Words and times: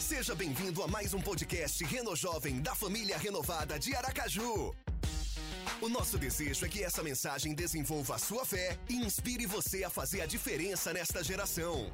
Seja 0.00 0.34
bem-vindo 0.34 0.82
a 0.82 0.86
mais 0.86 1.12
um 1.12 1.20
podcast 1.20 1.84
Reno 1.84 2.14
Jovem 2.14 2.62
da 2.62 2.74
família 2.74 3.18
renovada 3.18 3.78
de 3.78 3.94
Aracaju. 3.94 4.74
O 5.82 5.88
nosso 5.88 6.16
desejo 6.16 6.64
é 6.64 6.68
que 6.68 6.84
essa 6.84 7.02
mensagem 7.02 7.52
desenvolva 7.52 8.14
a 8.14 8.18
sua 8.18 8.44
fé 8.44 8.78
e 8.88 8.94
inspire 8.94 9.44
você 9.44 9.82
a 9.82 9.90
fazer 9.90 10.20
a 10.20 10.26
diferença 10.26 10.92
nesta 10.92 11.22
geração. 11.22 11.92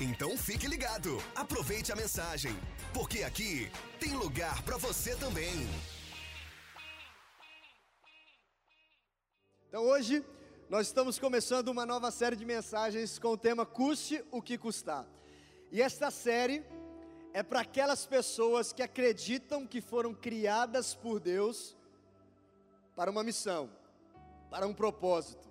Então 0.00 0.36
fique 0.36 0.66
ligado, 0.66 1.22
aproveite 1.34 1.92
a 1.92 1.96
mensagem, 1.96 2.56
porque 2.94 3.22
aqui 3.22 3.70
tem 4.00 4.14
lugar 4.14 4.62
para 4.62 4.78
você 4.78 5.14
também. 5.16 5.68
Então 9.68 9.84
hoje 9.84 10.24
nós 10.70 10.86
estamos 10.86 11.18
começando 11.18 11.68
uma 11.68 11.84
nova 11.84 12.10
série 12.10 12.34
de 12.34 12.46
mensagens 12.46 13.18
com 13.18 13.28
o 13.28 13.38
tema 13.38 13.66
Custe 13.66 14.24
o 14.30 14.42
que 14.42 14.58
custar. 14.58 15.06
E 15.70 15.82
esta 15.82 16.10
série 16.10 16.64
é 17.32 17.42
para 17.42 17.60
aquelas 17.60 18.06
pessoas 18.06 18.72
que 18.72 18.82
acreditam 18.82 19.66
que 19.66 19.80
foram 19.80 20.14
criadas 20.14 20.94
por 20.94 21.20
Deus 21.20 21.76
para 22.96 23.10
uma 23.10 23.22
missão, 23.22 23.70
para 24.50 24.66
um 24.66 24.74
propósito. 24.74 25.46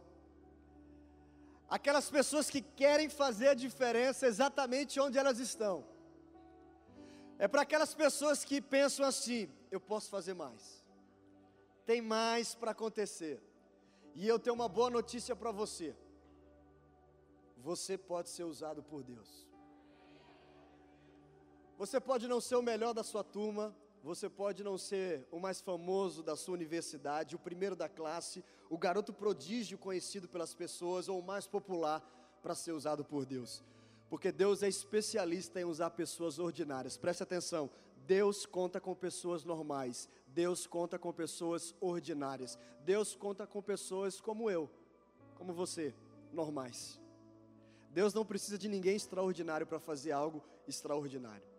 Aquelas 1.70 2.10
pessoas 2.10 2.50
que 2.50 2.62
querem 2.62 3.10
fazer 3.10 3.50
a 3.50 3.54
diferença 3.54 4.26
exatamente 4.26 5.00
onde 5.00 5.18
elas 5.18 5.40
estão. 5.40 5.86
É 7.38 7.48
para 7.48 7.62
aquelas 7.62 7.94
pessoas 7.94 8.44
que 8.44 8.62
pensam 8.62 9.06
assim: 9.06 9.50
eu 9.70 9.80
posso 9.80 10.10
fazer 10.10 10.34
mais, 10.34 10.84
tem 11.86 12.02
mais 12.02 12.56
para 12.56 12.72
acontecer. 12.72 13.42
E 14.16 14.28
eu 14.28 14.40
tenho 14.40 14.56
uma 14.56 14.68
boa 14.68 14.90
notícia 14.90 15.36
para 15.36 15.52
você: 15.52 15.96
você 17.58 17.98
pode 17.98 18.30
ser 18.30 18.46
usado 18.46 18.82
por 18.82 19.04
Deus. 19.04 19.46
Você 21.78 22.00
pode 22.00 22.28
não 22.28 22.42
ser 22.42 22.56
o 22.56 22.62
melhor 22.62 22.92
da 22.92 23.04
sua 23.04 23.24
turma, 23.24 23.76
você 24.04 24.28
pode 24.28 24.64
não 24.64 24.80
ser 24.80 25.28
o 25.32 25.40
mais 25.40 25.62
famoso 25.62 26.24
da 26.24 26.36
sua 26.36 26.56
universidade, 26.56 27.36
o 27.36 27.40
primeiro 27.40 27.76
da 27.76 27.88
classe, 27.88 28.44
o 28.68 28.78
garoto 28.80 29.14
prodígio 29.14 29.78
conhecido 29.78 30.28
pelas 30.28 30.56
pessoas 30.56 31.08
ou 31.08 31.20
o 31.20 31.24
mais 31.24 31.46
popular 31.46 32.02
para 32.42 32.56
ser 32.56 32.72
usado 32.72 33.06
por 33.06 33.26
Deus. 33.26 33.64
Porque 34.10 34.32
Deus 34.32 34.64
é 34.64 34.68
especialista 34.68 35.62
em 35.62 35.66
usar 35.66 35.92
pessoas 35.92 36.40
ordinárias. 36.40 36.98
Preste 36.98 37.22
atenção, 37.22 37.70
Deus 38.08 38.46
conta 38.46 38.82
com 38.82 38.96
pessoas 38.96 39.44
normais, 39.44 40.10
Deus 40.26 40.66
conta 40.66 40.98
com 40.98 41.14
pessoas 41.14 41.76
ordinárias, 41.80 42.58
Deus 42.86 43.16
conta 43.16 43.46
com 43.46 43.62
pessoas 43.62 44.20
como 44.20 44.50
eu, 44.50 44.68
como 45.36 45.54
você, 45.54 45.94
normais. 46.34 47.00
Deus 47.92 48.16
não 48.16 48.26
precisa 48.26 48.58
de 48.58 48.68
ninguém 48.68 48.96
extraordinário 48.96 49.68
para 49.68 49.80
fazer 49.80 50.12
algo 50.12 50.42
extraordinário. 50.68 51.57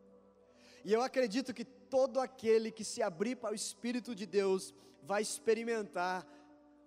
E 0.85 0.93
eu 0.93 1.03
acredito 1.03 1.55
que 1.55 1.65
todo 1.65 2.21
aquele 2.21 2.71
que 2.71 2.85
se 2.85 3.03
abrir 3.03 3.37
para 3.37 3.53
o 3.53 3.55
Espírito 3.55 4.15
de 4.15 4.27
Deus 4.27 4.75
vai 5.03 5.23
experimentar 5.23 6.27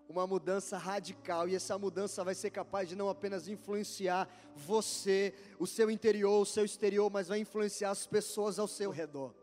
uma 0.08 0.28
mudança 0.28 0.78
radical, 0.78 1.48
e 1.48 1.56
essa 1.56 1.78
mudança 1.78 2.24
vai 2.24 2.36
ser 2.36 2.52
capaz 2.52 2.90
de 2.90 2.96
não 2.96 3.10
apenas 3.10 3.48
influenciar 3.48 4.30
você, 4.56 5.34
o 5.58 5.66
seu 5.66 5.90
interior, 5.90 6.42
o 6.42 6.46
seu 6.46 6.66
exterior, 6.66 7.10
mas 7.10 7.30
vai 7.30 7.40
influenciar 7.40 7.92
as 7.92 8.06
pessoas 8.06 8.60
ao 8.60 8.68
seu 8.68 8.92
redor. 8.92 9.34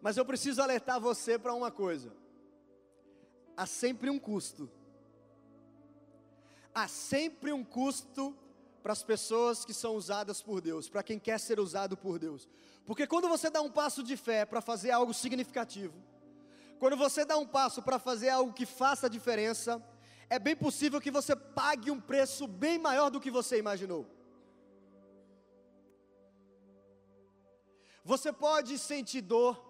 Mas 0.00 0.16
eu 0.16 0.24
preciso 0.24 0.62
alertar 0.62 1.00
você 1.00 1.38
para 1.38 1.52
uma 1.52 1.70
coisa: 1.70 2.12
há 3.56 3.66
sempre 3.66 4.08
um 4.08 4.18
custo, 4.18 4.70
há 6.72 6.86
sempre 6.86 7.52
um 7.52 7.64
custo 7.64 8.34
para 8.82 8.92
as 8.92 9.02
pessoas 9.02 9.64
que 9.64 9.74
são 9.74 9.94
usadas 9.94 10.42
por 10.42 10.60
Deus, 10.60 10.88
para 10.88 11.02
quem 11.02 11.18
quer 11.18 11.38
ser 11.38 11.60
usado 11.60 11.96
por 11.96 12.18
Deus. 12.18 12.48
Porque 12.86 13.06
quando 13.06 13.28
você 13.28 13.50
dá 13.50 13.60
um 13.60 13.70
passo 13.70 14.02
de 14.02 14.16
fé 14.16 14.44
para 14.44 14.60
fazer 14.60 14.90
algo 14.90 15.12
significativo, 15.12 15.94
quando 16.78 16.96
você 16.96 17.24
dá 17.24 17.36
um 17.36 17.46
passo 17.46 17.82
para 17.82 17.98
fazer 17.98 18.30
algo 18.30 18.52
que 18.52 18.64
faça 18.64 19.06
a 19.06 19.10
diferença, 19.10 19.82
é 20.30 20.38
bem 20.38 20.56
possível 20.56 21.00
que 21.00 21.10
você 21.10 21.36
pague 21.36 21.90
um 21.90 22.00
preço 22.00 22.46
bem 22.46 22.78
maior 22.78 23.10
do 23.10 23.20
que 23.20 23.30
você 23.30 23.58
imaginou. 23.58 24.06
Você 28.02 28.32
pode 28.32 28.78
sentir 28.78 29.20
dor, 29.20 29.69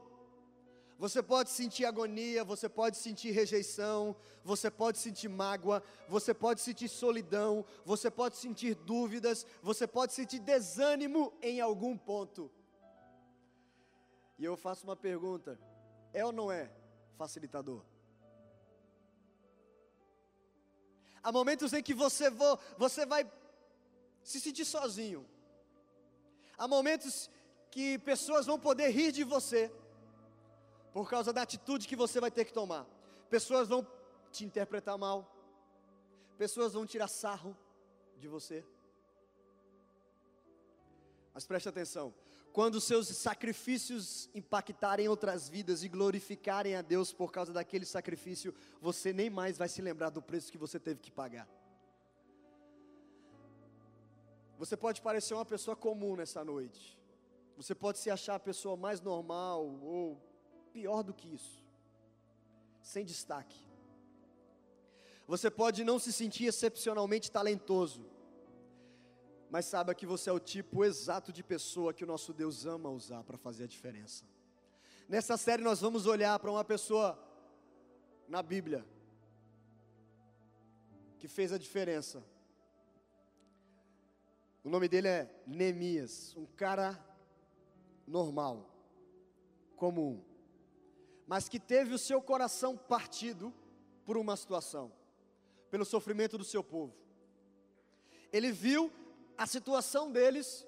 você 1.00 1.22
pode 1.22 1.48
sentir 1.48 1.86
agonia, 1.86 2.44
você 2.44 2.68
pode 2.68 2.98
sentir 2.98 3.30
rejeição, 3.30 4.14
você 4.44 4.70
pode 4.70 4.98
sentir 4.98 5.30
mágoa, 5.30 5.82
você 6.06 6.34
pode 6.34 6.60
sentir 6.60 6.88
solidão, 6.90 7.64
você 7.86 8.10
pode 8.10 8.36
sentir 8.36 8.74
dúvidas, 8.74 9.46
você 9.62 9.86
pode 9.86 10.12
sentir 10.12 10.40
desânimo 10.40 11.32
em 11.40 11.58
algum 11.58 11.96
ponto. 11.96 12.52
E 14.38 14.44
eu 14.44 14.58
faço 14.58 14.84
uma 14.84 14.94
pergunta: 14.94 15.58
é 16.12 16.22
ou 16.22 16.32
não 16.32 16.52
é 16.52 16.70
facilitador? 17.16 17.82
Há 21.22 21.32
momentos 21.32 21.72
em 21.72 21.82
que 21.82 21.94
você, 21.94 22.28
vo, 22.28 22.58
você 22.76 23.06
vai 23.06 23.26
se 24.22 24.38
sentir 24.38 24.66
sozinho. 24.66 25.26
Há 26.58 26.68
momentos 26.68 27.30
que 27.70 27.98
pessoas 28.00 28.44
vão 28.44 28.60
poder 28.60 28.90
rir 28.90 29.12
de 29.12 29.24
você 29.24 29.72
por 30.92 31.08
causa 31.08 31.32
da 31.32 31.42
atitude 31.42 31.86
que 31.86 31.96
você 31.96 32.20
vai 32.20 32.30
ter 32.30 32.44
que 32.44 32.52
tomar. 32.52 32.86
Pessoas 33.28 33.68
vão 33.68 33.86
te 34.30 34.44
interpretar 34.44 34.98
mal, 34.98 35.30
pessoas 36.36 36.72
vão 36.72 36.86
tirar 36.86 37.08
sarro 37.08 37.56
de 38.18 38.28
você. 38.28 38.64
Mas 41.32 41.46
preste 41.46 41.68
atenção: 41.68 42.12
quando 42.52 42.80
seus 42.80 43.08
sacrifícios 43.08 44.28
impactarem 44.34 45.08
outras 45.08 45.48
vidas 45.48 45.84
e 45.84 45.88
glorificarem 45.88 46.74
a 46.74 46.82
Deus 46.82 47.12
por 47.12 47.30
causa 47.30 47.52
daquele 47.52 47.86
sacrifício, 47.86 48.54
você 48.80 49.12
nem 49.12 49.30
mais 49.30 49.56
vai 49.56 49.68
se 49.68 49.80
lembrar 49.80 50.10
do 50.10 50.20
preço 50.20 50.50
que 50.50 50.58
você 50.58 50.78
teve 50.78 51.00
que 51.00 51.10
pagar. 51.10 51.48
Você 54.58 54.76
pode 54.76 55.00
parecer 55.00 55.32
uma 55.32 55.44
pessoa 55.46 55.74
comum 55.74 56.16
nessa 56.16 56.44
noite, 56.44 56.98
você 57.56 57.74
pode 57.74 57.98
se 57.98 58.10
achar 58.10 58.34
a 58.34 58.40
pessoa 58.40 58.76
mais 58.76 59.00
normal 59.00 59.64
ou 59.64 60.29
pior 60.72 61.02
do 61.02 61.14
que 61.14 61.28
isso, 61.34 61.62
sem 62.82 63.04
destaque. 63.04 63.58
Você 65.26 65.50
pode 65.50 65.84
não 65.84 65.98
se 65.98 66.12
sentir 66.12 66.46
excepcionalmente 66.46 67.30
talentoso, 67.30 68.04
mas 69.48 69.64
saiba 69.66 69.94
que 69.94 70.06
você 70.06 70.30
é 70.30 70.32
o 70.32 70.40
tipo 70.40 70.84
exato 70.84 71.32
de 71.32 71.42
pessoa 71.42 71.92
que 71.92 72.04
o 72.04 72.06
nosso 72.06 72.32
Deus 72.32 72.66
ama 72.66 72.88
usar 72.88 73.22
para 73.24 73.38
fazer 73.38 73.64
a 73.64 73.66
diferença. 73.66 74.24
Nessa 75.08 75.36
série 75.36 75.62
nós 75.62 75.80
vamos 75.80 76.06
olhar 76.06 76.38
para 76.38 76.50
uma 76.50 76.64
pessoa 76.64 77.18
na 78.28 78.42
Bíblia 78.42 78.84
que 81.18 81.28
fez 81.28 81.52
a 81.52 81.58
diferença. 81.58 82.24
O 84.64 84.68
nome 84.68 84.88
dele 84.88 85.08
é 85.08 85.42
Neemias, 85.46 86.34
um 86.36 86.46
cara 86.46 86.98
normal, 88.06 88.68
comum 89.76 90.29
mas 91.30 91.48
que 91.48 91.60
teve 91.60 91.94
o 91.94 91.98
seu 91.98 92.20
coração 92.20 92.76
partido 92.76 93.54
por 94.04 94.16
uma 94.16 94.36
situação, 94.36 94.90
pelo 95.70 95.84
sofrimento 95.84 96.36
do 96.36 96.42
seu 96.42 96.64
povo. 96.64 96.92
Ele 98.32 98.50
viu 98.50 98.92
a 99.38 99.46
situação 99.46 100.10
deles 100.10 100.66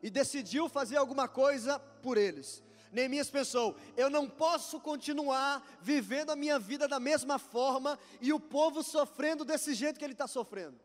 e 0.00 0.08
decidiu 0.08 0.68
fazer 0.68 0.98
alguma 0.98 1.26
coisa 1.26 1.80
por 1.80 2.16
eles. 2.16 2.62
Neemias 2.92 3.28
pensou: 3.28 3.74
eu 3.96 4.08
não 4.08 4.30
posso 4.30 4.78
continuar 4.78 5.66
vivendo 5.82 6.30
a 6.30 6.36
minha 6.36 6.60
vida 6.60 6.86
da 6.86 7.00
mesma 7.00 7.36
forma 7.36 7.98
e 8.20 8.32
o 8.32 8.38
povo 8.38 8.84
sofrendo 8.84 9.44
desse 9.44 9.74
jeito 9.74 9.98
que 9.98 10.04
ele 10.04 10.12
está 10.12 10.28
sofrendo. 10.28 10.78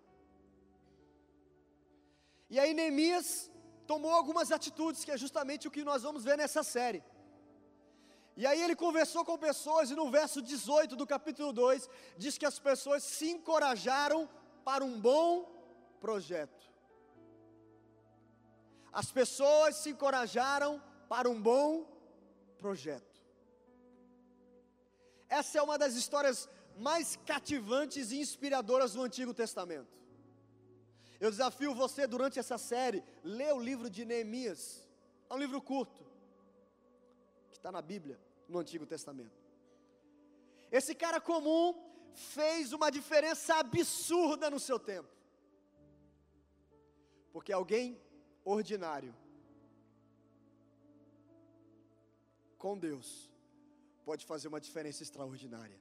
E 2.50 2.60
aí 2.60 2.74
Neemias 2.74 3.52
tomou 3.86 4.12
algumas 4.12 4.52
atitudes, 4.52 5.06
que 5.06 5.12
é 5.12 5.18
justamente 5.20 5.68
o 5.68 5.72
que 5.72 5.84
nós 5.84 6.02
vamos 6.02 6.24
ver 6.24 6.36
nessa 6.36 6.64
série. 6.64 7.04
E 8.36 8.48
aí 8.48 8.62
ele 8.62 8.76
conversou 8.76 9.24
com 9.24 9.38
pessoas, 9.38 9.92
e 9.92 9.96
no 9.96 10.10
verso 10.10 10.42
18 10.42 10.96
do 10.96 11.06
capítulo 11.06 11.54
2, 11.54 11.88
diz 12.18 12.38
que 12.38 12.46
as 12.46 12.58
pessoas 12.58 13.04
se 13.04 13.30
encorajaram 13.30 14.28
para 14.66 14.84
um 14.84 15.00
bom 15.00 15.46
projeto. 16.02 16.64
As 18.92 19.12
pessoas 19.12 19.76
se 19.76 19.92
encorajaram 19.92 20.82
para 21.08 21.30
um 21.30 21.40
bom 21.40 21.86
projeto. 22.58 23.22
Essa 25.30 25.60
é 25.60 25.62
uma 25.62 25.78
das 25.78 25.94
histórias 25.96 26.50
mais 26.78 27.16
cativantes 27.26 28.12
e 28.12 28.20
inspiradoras 28.20 28.94
do 28.94 29.04
Antigo 29.04 29.34
Testamento. 29.34 30.02
Eu 31.20 31.30
desafio 31.30 31.74
você 31.74 32.08
durante 32.08 32.40
essa 32.40 32.58
série, 32.58 33.04
ler 33.24 33.54
o 33.54 33.60
livro 33.60 33.90
de 33.90 34.06
Neemias. 34.06 34.88
É 35.30 35.34
um 35.34 35.38
livro 35.38 35.62
curto 35.62 36.03
está 37.64 37.72
na 37.72 37.82
Bíblia, 37.82 38.20
no 38.50 38.60
Antigo 38.60 38.86
Testamento. 38.86 39.42
Esse 40.70 40.94
cara 40.94 41.22
comum 41.22 41.74
fez 42.14 42.74
uma 42.74 42.90
diferença 42.92 43.56
absurda 43.56 44.50
no 44.50 44.60
seu 44.60 44.78
tempo. 44.78 45.08
Porque 47.32 47.54
alguém 47.54 47.98
ordinário 48.44 49.16
com 52.58 52.78
Deus 52.78 53.32
pode 54.04 54.26
fazer 54.26 54.50
uma 54.50 54.60
diferença 54.60 55.02
extraordinária. 55.02 55.80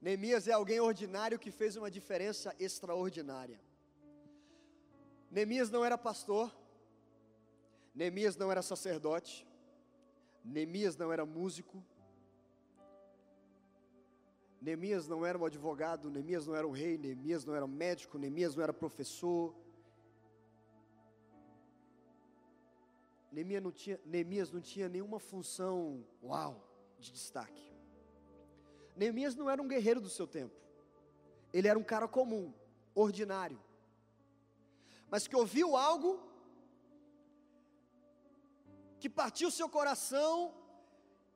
Neemias 0.00 0.46
é 0.46 0.52
alguém 0.52 0.78
ordinário 0.78 1.36
que 1.36 1.50
fez 1.50 1.74
uma 1.74 1.90
diferença 1.90 2.54
extraordinária. 2.60 3.60
Neemias 5.32 5.68
não 5.68 5.84
era 5.84 5.98
pastor, 5.98 6.54
Neemias 7.94 8.36
não 8.36 8.50
era 8.50 8.60
sacerdote, 8.60 9.46
Neemias 10.44 10.96
não 10.96 11.12
era 11.12 11.24
músico, 11.24 11.82
Neemias 14.60 15.06
não 15.06 15.24
era 15.24 15.38
um 15.38 15.44
advogado, 15.44 16.10
Neemias 16.10 16.46
não 16.46 16.56
era 16.56 16.66
um 16.66 16.70
rei, 16.70 16.96
Neemias 16.98 17.44
não 17.44 17.54
era 17.54 17.66
médico, 17.66 18.18
Neemias 18.18 18.56
não 18.56 18.62
era 18.62 18.72
professor. 18.72 19.54
Neemias 23.30 23.62
não 23.62 23.70
tinha, 23.70 24.00
Neemias 24.06 24.50
não 24.50 24.62
tinha 24.62 24.88
nenhuma 24.88 25.18
função, 25.18 26.02
uau, 26.22 26.66
de 26.98 27.12
destaque. 27.12 27.62
Neemias 28.96 29.36
não 29.36 29.50
era 29.50 29.60
um 29.60 29.68
guerreiro 29.68 30.00
do 30.00 30.08
seu 30.08 30.26
tempo. 30.26 30.54
Ele 31.52 31.68
era 31.68 31.78
um 31.78 31.84
cara 31.84 32.08
comum, 32.08 32.52
ordinário. 32.94 33.60
Mas 35.10 35.28
que 35.28 35.36
ouviu 35.36 35.76
algo 35.76 36.33
que 39.04 39.10
partiu 39.10 39.50
seu 39.50 39.68
coração 39.68 40.30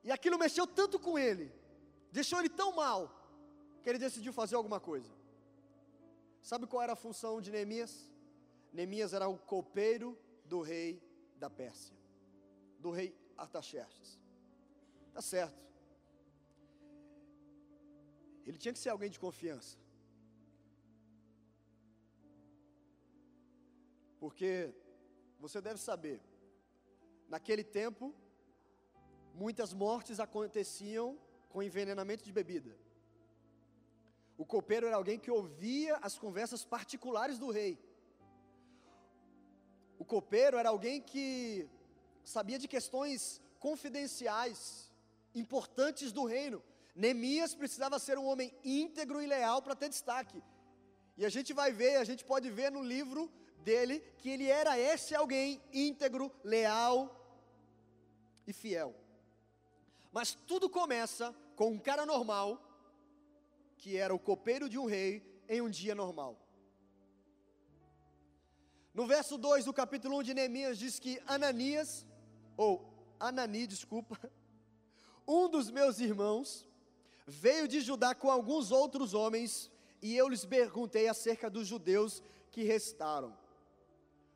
e 0.02 0.10
aquilo 0.10 0.38
mexeu 0.42 0.66
tanto 0.66 0.98
com 0.98 1.18
ele, 1.18 1.52
deixou 2.10 2.38
ele 2.38 2.48
tão 2.48 2.70
mal, 2.74 3.00
que 3.82 3.90
ele 3.90 3.98
decidiu 3.98 4.32
fazer 4.32 4.56
alguma 4.56 4.80
coisa. 4.80 5.12
Sabe 6.40 6.66
qual 6.66 6.82
era 6.82 6.94
a 6.94 7.02
função 7.04 7.42
de 7.42 7.50
Neemias? 7.50 8.10
Neemias 8.72 9.12
era 9.12 9.28
o 9.28 9.36
copeiro 9.36 10.18
do 10.46 10.62
rei 10.62 10.98
da 11.36 11.50
Pérsia, 11.50 11.94
do 12.78 12.90
rei 12.90 13.14
Artaxerxes. 13.36 14.18
Tá 15.12 15.20
certo. 15.20 15.62
Ele 18.46 18.56
tinha 18.56 18.72
que 18.72 18.78
ser 18.78 18.88
alguém 18.88 19.10
de 19.10 19.20
confiança. 19.20 19.76
Porque 24.18 24.74
você 25.38 25.60
deve 25.60 25.78
saber, 25.78 26.18
naquele 27.28 27.64
tempo, 27.64 28.14
muitas 29.34 29.72
mortes 29.72 30.18
aconteciam 30.18 31.18
com 31.48 31.62
envenenamento 31.62 32.24
de 32.24 32.32
bebida. 32.32 32.76
O 34.36 34.44
copeiro 34.44 34.86
era 34.86 34.96
alguém 34.96 35.18
que 35.18 35.30
ouvia 35.30 35.96
as 35.96 36.18
conversas 36.18 36.64
particulares 36.64 37.38
do 37.38 37.50
rei. 37.50 37.78
O 39.98 40.04
copeiro 40.04 40.56
era 40.56 40.68
alguém 40.68 41.00
que 41.00 41.68
sabia 42.22 42.58
de 42.58 42.68
questões 42.68 43.42
confidenciais, 43.58 44.92
importantes 45.34 46.12
do 46.12 46.24
reino. 46.24 46.62
Neemias 46.94 47.54
precisava 47.54 47.98
ser 47.98 48.16
um 48.18 48.26
homem 48.26 48.52
íntegro 48.64 49.20
e 49.20 49.26
leal 49.26 49.60
para 49.60 49.74
ter 49.74 49.88
destaque. 49.88 50.42
E 51.16 51.24
a 51.24 51.28
gente 51.28 51.52
vai 51.52 51.72
ver, 51.72 51.96
a 51.96 52.04
gente 52.04 52.24
pode 52.24 52.48
ver 52.48 52.70
no 52.70 52.82
livro 52.82 53.30
dele 53.58 54.00
que 54.18 54.30
ele 54.30 54.46
era 54.46 54.78
esse 54.78 55.14
alguém 55.16 55.60
íntegro, 55.72 56.32
leal 56.44 57.17
e 58.48 58.52
fiel. 58.52 58.94
Mas 60.10 60.34
tudo 60.34 60.70
começa 60.70 61.34
com 61.54 61.70
um 61.72 61.78
cara 61.78 62.06
normal 62.06 62.64
que 63.76 63.96
era 63.96 64.12
o 64.14 64.18
copeiro 64.18 64.68
de 64.68 64.78
um 64.78 64.86
rei 64.86 65.22
em 65.48 65.60
um 65.60 65.70
dia 65.70 65.94
normal. 65.94 66.36
No 68.92 69.06
verso 69.06 69.38
2 69.38 69.66
do 69.66 69.72
capítulo 69.72 70.18
1 70.18 70.22
de 70.24 70.34
Neemias 70.34 70.78
diz 70.78 70.98
que 70.98 71.22
Ananias, 71.26 72.04
ou 72.56 72.84
Anani, 73.20 73.66
desculpa, 73.66 74.18
um 75.28 75.48
dos 75.48 75.70
meus 75.70 76.00
irmãos, 76.00 76.66
veio 77.26 77.68
de 77.68 77.80
Judá 77.80 78.14
com 78.14 78.30
alguns 78.30 78.72
outros 78.72 79.14
homens, 79.14 79.70
e 80.02 80.16
eu 80.16 80.28
lhes 80.28 80.44
perguntei 80.44 81.06
acerca 81.06 81.48
dos 81.48 81.68
judeus 81.68 82.22
que 82.50 82.64
restaram, 82.64 83.36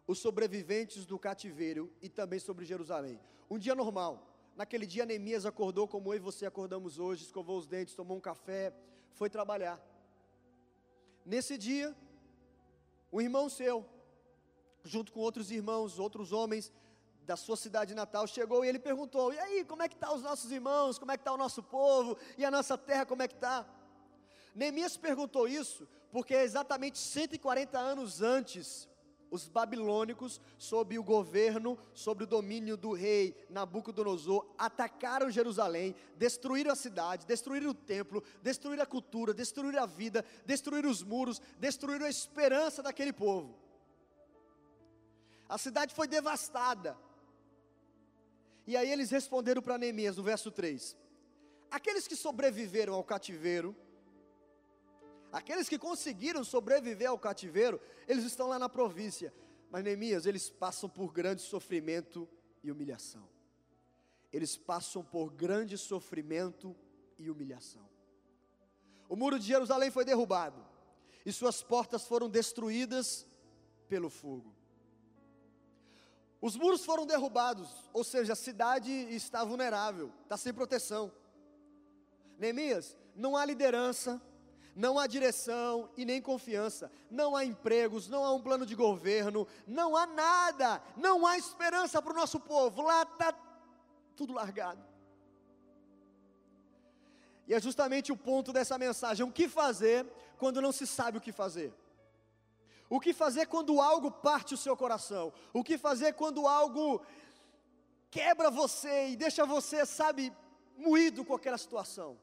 os 0.06 0.19
sobreviventes 0.19 1.06
do 1.06 1.19
cativeiro 1.19 1.93
e 2.00 2.08
também 2.08 2.38
sobre 2.38 2.64
Jerusalém. 2.64 3.20
Um 3.50 3.58
dia 3.58 3.75
normal. 3.75 4.28
Naquele 4.56 4.87
dia 4.87 5.06
Neemias 5.06 5.46
acordou 5.46 5.88
como 5.88 6.12
eu 6.12 6.16
e 6.16 6.20
você 6.20 6.44
acordamos 6.44 6.99
hoje, 6.99 7.25
escovou 7.25 7.58
os 7.58 7.66
dentes, 7.66 7.94
tomou 7.94 8.16
um 8.16 8.20
café, 8.20 8.75
foi 9.14 9.31
trabalhar. 9.31 9.81
Nesse 11.25 11.56
dia, 11.56 11.96
um 13.12 13.20
irmão 13.20 13.49
seu, 13.49 13.87
junto 14.84 15.12
com 15.12 15.20
outros 15.20 15.50
irmãos, 15.50 15.99
outros 15.99 16.32
homens 16.32 16.72
da 17.25 17.37
sua 17.37 17.56
cidade 17.56 17.94
natal, 17.94 18.26
chegou 18.26 18.64
e 18.64 18.69
ele 18.69 18.78
perguntou: 18.78 19.32
E 19.32 19.38
aí, 19.38 19.64
como 19.64 19.82
é 19.82 19.88
que 19.88 19.94
estão 19.94 20.10
tá 20.10 20.14
os 20.16 20.22
nossos 20.22 20.50
irmãos? 20.50 20.98
Como 20.98 21.12
é 21.12 21.16
que 21.16 21.20
está 21.20 21.32
o 21.32 21.37
nosso 21.37 21.62
povo? 21.62 22.19
E 22.37 22.44
a 22.44 22.50
nossa 22.50 22.76
terra, 22.76 23.06
como 23.06 23.22
é 23.22 23.28
que 23.28 23.34
está? 23.34 23.66
Neemias 24.55 24.96
perguntou 24.96 25.48
isso 25.48 25.88
porque 26.10 26.34
é 26.34 26.43
exatamente 26.43 26.98
140 26.98 27.78
anos 27.78 28.20
antes 28.20 28.88
os 29.32 29.49
babilônicos, 29.49 30.38
sob 30.58 30.99
o 30.99 31.02
governo, 31.02 31.79
sob 31.94 32.25
o 32.25 32.26
domínio 32.26 32.76
do 32.76 32.93
rei 32.93 33.34
Nabucodonosor, 33.49 34.46
atacaram 34.58 35.31
Jerusalém, 35.31 35.94
destruíram 36.19 36.70
a 36.70 36.76
cidade, 36.76 37.26
destruíram 37.26 37.70
o 37.70 37.75
templo, 37.75 38.23
destruíram 38.43 38.82
a 38.82 38.87
cultura, 38.87 39.32
destruíram 39.32 39.82
a 39.82 39.87
vida, 39.87 40.23
destruíram 40.44 40.90
os 40.90 41.02
muros, 41.02 41.40
destruíram 41.58 42.05
a 42.05 42.11
esperança 42.11 42.82
daquele 42.82 43.11
povo. 43.11 43.58
A 45.49 45.56
cidade 45.56 45.94
foi 45.94 46.06
devastada. 46.06 46.94
E 48.67 48.76
aí 48.76 48.93
eles 48.93 49.11
responderam 49.11 49.62
para 49.62 49.79
Neemias 49.79 50.19
no 50.19 50.23
verso 50.23 50.50
3: 50.50 50.94
Aqueles 51.70 52.06
que 52.06 52.14
sobreviveram 52.14 52.93
ao 52.93 53.02
cativeiro, 53.02 53.75
Aqueles 55.32 55.67
que 55.67 55.79
conseguiram 55.79 56.44
sobreviver 56.44 57.08
ao 57.08 57.19
cativeiro, 57.19 57.81
eles 58.06 58.25
estão 58.25 58.49
lá 58.49 58.58
na 58.58 58.69
província. 58.69 59.32
Mas 59.70 59.82
Neemias, 59.82 60.26
eles 60.26 60.50
passam 60.50 60.90
por 60.90 61.11
grande 61.11 61.40
sofrimento 61.40 62.29
e 62.62 62.70
humilhação. 62.70 63.26
Eles 64.31 64.58
passam 64.58 65.02
por 65.02 65.32
grande 65.32 65.79
sofrimento 65.79 66.76
e 67.19 67.31
humilhação. 67.31 67.88
O 69.08 69.17
muro 69.17 69.38
de 69.38 69.46
Jerusalém 69.46 69.90
foi 69.90 70.05
derrubado 70.05 70.62
e 71.25 71.32
suas 71.32 71.62
portas 71.62 72.05
foram 72.06 72.29
destruídas 72.29 73.26
pelo 73.88 74.11
fogo. 74.11 74.55
Os 76.43 76.56
muros 76.56 76.84
foram 76.84 77.06
derrubados, 77.06 77.69
ou 77.93 78.03
seja, 78.03 78.32
a 78.32 78.36
cidade 78.36 78.91
está 78.91 79.44
vulnerável, 79.44 80.12
está 80.24 80.36
sem 80.36 80.53
proteção. 80.53 81.12
Neemias, 82.39 82.96
não 83.15 83.36
há 83.36 83.44
liderança, 83.44 84.20
não 84.74 84.98
há 84.98 85.06
direção 85.06 85.91
e 85.96 86.05
nem 86.05 86.20
confiança, 86.20 86.91
não 87.10 87.36
há 87.36 87.44
empregos, 87.44 88.08
não 88.08 88.24
há 88.24 88.32
um 88.32 88.41
plano 88.41 88.64
de 88.64 88.74
governo, 88.74 89.46
não 89.67 89.96
há 89.96 90.06
nada, 90.06 90.82
não 90.96 91.26
há 91.26 91.36
esperança 91.36 92.00
para 92.00 92.12
o 92.12 92.17
nosso 92.17 92.41
povo, 92.41 92.82
lá 92.82 93.02
está 93.02 93.34
tudo 94.17 94.32
largado. 94.32 94.82
E 97.46 97.55
é 97.55 97.60
justamente 97.60 98.12
o 98.12 98.17
ponto 98.17 98.52
dessa 98.52 98.79
mensagem: 98.79 99.26
o 99.26 99.32
que 99.32 99.48
fazer 99.48 100.06
quando 100.38 100.60
não 100.60 100.72
se 100.72 100.86
sabe 100.86 101.19
o 101.19 101.20
que 101.20 101.32
fazer? 101.32 101.72
O 102.88 103.00
que 103.00 103.12
fazer 103.12 103.46
quando 103.46 103.81
algo 103.81 104.10
parte 104.10 104.55
o 104.55 104.58
seu 104.58 104.76
coração? 104.76 105.32
O 105.52 105.64
que 105.64 105.79
fazer 105.79 106.12
quando 106.14 106.46
algo 106.46 107.05
quebra 108.10 108.50
você 108.50 109.08
e 109.08 109.17
deixa 109.17 109.46
você, 109.46 109.86
sabe, 109.86 110.32
moído 110.76 111.24
com 111.24 111.34
aquela 111.34 111.56
situação? 111.56 112.19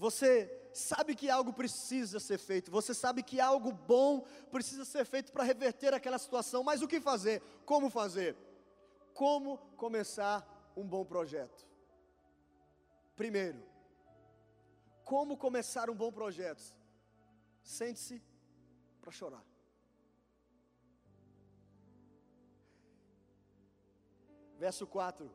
Você 0.00 0.50
sabe 0.72 1.14
que 1.14 1.28
algo 1.28 1.52
precisa 1.52 2.18
ser 2.18 2.38
feito, 2.38 2.70
você 2.70 2.94
sabe 2.94 3.22
que 3.22 3.38
algo 3.38 3.70
bom 3.70 4.22
precisa 4.50 4.82
ser 4.82 5.04
feito 5.04 5.30
para 5.30 5.44
reverter 5.44 5.92
aquela 5.92 6.18
situação, 6.18 6.62
mas 6.64 6.80
o 6.80 6.88
que 6.88 7.02
fazer? 7.02 7.42
Como 7.66 7.90
fazer? 7.90 8.34
Como 9.12 9.58
começar 9.76 10.72
um 10.74 10.86
bom 10.88 11.04
projeto? 11.04 11.68
Primeiro, 13.14 13.62
como 15.04 15.36
começar 15.36 15.90
um 15.90 15.94
bom 15.94 16.10
projeto? 16.10 16.62
Sente-se 17.62 18.22
para 19.02 19.12
chorar. 19.12 19.44
Verso 24.56 24.86
4: 24.86 25.30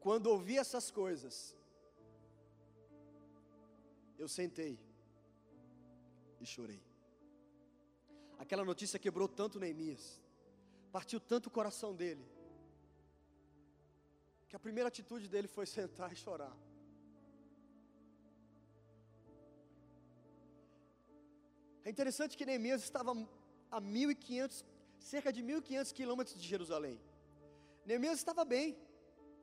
Quando 0.00 0.26
ouvi 0.26 0.58
essas 0.58 0.90
coisas, 0.90 1.56
eu 4.18 4.28
sentei 4.28 4.78
e 6.40 6.46
chorei. 6.46 6.82
Aquela 8.38 8.64
notícia 8.64 8.98
quebrou 8.98 9.28
tanto 9.28 9.58
Neemias, 9.58 10.20
partiu 10.92 11.18
tanto 11.18 11.46
o 11.46 11.50
coração 11.50 11.94
dele, 11.94 12.24
que 14.48 14.56
a 14.56 14.58
primeira 14.58 14.88
atitude 14.88 15.28
dele 15.28 15.48
foi 15.48 15.66
sentar 15.78 16.12
e 16.12 16.16
chorar. 16.16 16.56
É 21.84 21.90
interessante 21.90 22.36
que 22.36 22.44
Neemias 22.44 22.82
estava 22.82 23.12
a 23.70 23.80
1.500, 23.80 24.64
cerca 24.98 25.32
de 25.32 25.42
1.500 25.42 25.92
quilômetros 25.92 26.40
de 26.40 26.46
Jerusalém. 26.46 27.00
Neemias 27.84 28.18
estava 28.18 28.44
bem, 28.44 28.76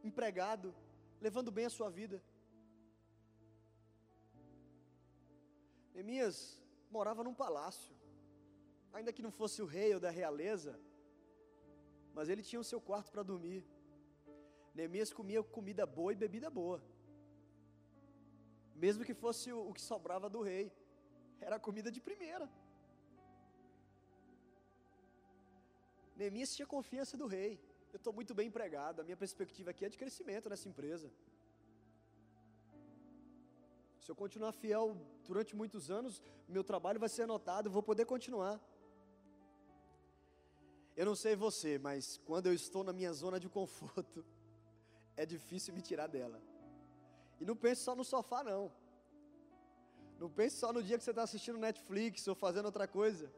empregado, 0.04 0.76
levando 1.22 1.50
bem 1.52 1.66
a 1.66 1.70
sua 1.70 1.90
vida. 1.90 2.22
Neemias 5.94 6.38
morava 6.90 7.24
num 7.24 7.34
palácio, 7.34 7.94
ainda 8.92 9.14
que 9.14 9.22
não 9.22 9.32
fosse 9.32 9.62
o 9.62 9.66
rei 9.66 9.94
ou 9.94 10.00
da 10.00 10.10
realeza, 10.10 10.80
mas 12.14 12.30
ele 12.30 12.44
tinha 12.50 12.60
o 12.60 12.70
seu 12.72 12.80
quarto 12.90 13.12
para 13.12 13.24
dormir. 13.32 13.64
Neemias 14.74 15.14
comia 15.14 15.44
comida 15.44 15.86
boa 15.86 16.12
e 16.14 16.16
bebida 16.16 16.50
boa, 16.50 16.82
mesmo 18.76 19.06
que 19.08 19.14
fosse 19.14 19.52
o, 19.54 19.72
que 19.74 19.82
sobrava 19.82 20.30
do 20.30 20.42
rei, 20.42 20.66
era 21.40 21.60
comida 21.60 21.92
de 21.92 22.02
primeira. 22.02 22.50
Neemias 26.16 26.56
tinha 26.56 26.66
confiança 26.66 27.16
do 27.18 27.28
rei. 27.28 27.54
Eu 27.92 27.98
estou 27.98 28.12
muito 28.12 28.34
bem 28.34 28.48
empregado, 28.48 29.00
a 29.00 29.04
minha 29.04 29.16
perspectiva 29.16 29.70
aqui 29.72 29.86
é 29.86 29.90
de 29.90 29.98
crescimento 29.98 30.50
nessa 30.50 30.68
empresa. 30.68 31.12
Se 34.04 34.12
eu 34.12 34.16
continuar 34.18 34.52
fiel 34.52 34.98
durante 35.26 35.56
muitos 35.56 35.90
anos, 35.90 36.22
meu 36.56 36.62
trabalho 36.62 37.00
vai 37.00 37.08
ser 37.08 37.22
anotado, 37.22 37.72
vou 37.72 37.82
poder 37.82 38.06
continuar. 38.06 38.60
Eu 40.94 41.06
não 41.06 41.16
sei 41.16 41.38
você, 41.38 41.80
mas 41.80 42.20
quando 42.26 42.48
eu 42.48 42.54
estou 42.54 42.84
na 42.84 42.92
minha 42.92 43.14
zona 43.14 43.40
de 43.40 43.48
conforto, 43.48 44.26
é 45.16 45.26
difícil 45.26 45.74
me 45.74 45.82
tirar 45.82 46.08
dela. 46.08 46.42
E 47.40 47.46
não 47.46 47.56
pense 47.56 47.82
só 47.82 47.96
no 47.96 48.04
sofá, 48.04 48.44
não. 48.44 48.70
Não 50.20 50.30
pense 50.30 50.58
só 50.58 50.74
no 50.74 50.84
dia 50.84 50.98
que 50.98 51.04
você 51.06 51.12
está 51.12 51.24
assistindo 51.24 51.58
Netflix 51.58 52.28
ou 52.28 52.36
fazendo 52.36 52.66
outra 52.66 52.86
coisa. 52.86 53.32